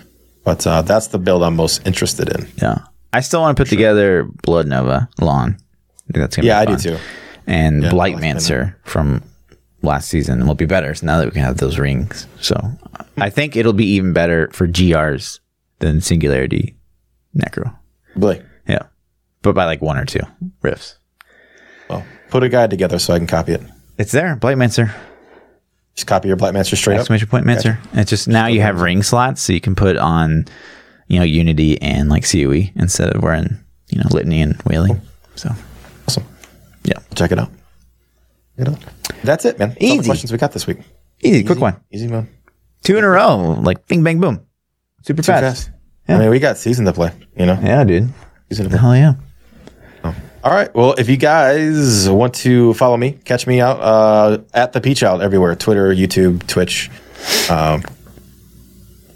[0.45, 2.47] But uh, that's the build I'm most interested in.
[2.61, 2.79] Yeah.
[3.13, 5.57] I still want to put together Blood Nova Lon.
[5.57, 6.99] I think that's gonna Yeah, I do too.
[7.47, 8.23] And I Blight like.
[8.23, 9.23] Mancer from
[9.83, 12.27] last season will be better so now that we can have those rings.
[12.41, 12.57] So
[13.17, 15.41] I think it'll be even better for GRs
[15.79, 16.77] than Singularity
[17.37, 17.75] Necro.
[18.17, 18.85] Blake, Yeah.
[19.43, 20.21] But by like one or two
[20.63, 20.99] rifts.
[21.89, 23.63] well, put a guide together so I can copy it.
[23.99, 24.95] It's there, Blight Mancer.
[25.95, 27.01] Just copy your Mancer straight up.
[27.01, 27.79] Exclamation point Mancer.
[27.93, 30.47] It's just now you have ring slots so you can put on,
[31.09, 33.59] you know, Unity and like COE instead of wearing,
[33.91, 35.01] you know, Litany and Wailing.
[35.37, 35.51] So
[36.09, 36.25] Awesome.
[36.83, 36.99] yeah.
[37.15, 37.51] Check it out.
[38.59, 38.79] Check it out.
[39.23, 39.69] That's it, man.
[39.71, 40.09] That's all the Easy.
[40.09, 40.79] questions we got this week.
[41.23, 41.77] Easy, quick one.
[41.93, 42.29] Easy, man.
[42.83, 43.59] Two in a row.
[43.63, 44.45] Like bing bang boom.
[45.03, 45.43] Super fast.
[45.67, 45.71] fast.
[46.09, 47.59] I mean, we got season to play, you know?
[47.63, 48.13] Yeah, dude.
[48.51, 48.79] Season to play.
[48.79, 49.15] Hell yeah.
[50.45, 50.73] All right.
[50.75, 54.99] Well, if you guys want to follow me, catch me out uh, at the Peach
[54.99, 56.91] Child everywhere Twitter, YouTube, Twitch.
[57.51, 57.83] Um,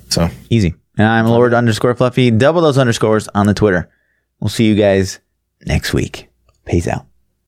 [0.08, 0.74] so, Easy.
[0.96, 2.30] And I'm Lord underscore Fluffy.
[2.30, 3.90] Double those underscores on the Twitter.
[4.40, 5.20] We'll see you guys
[5.66, 6.28] next week.
[6.64, 7.07] Peace out.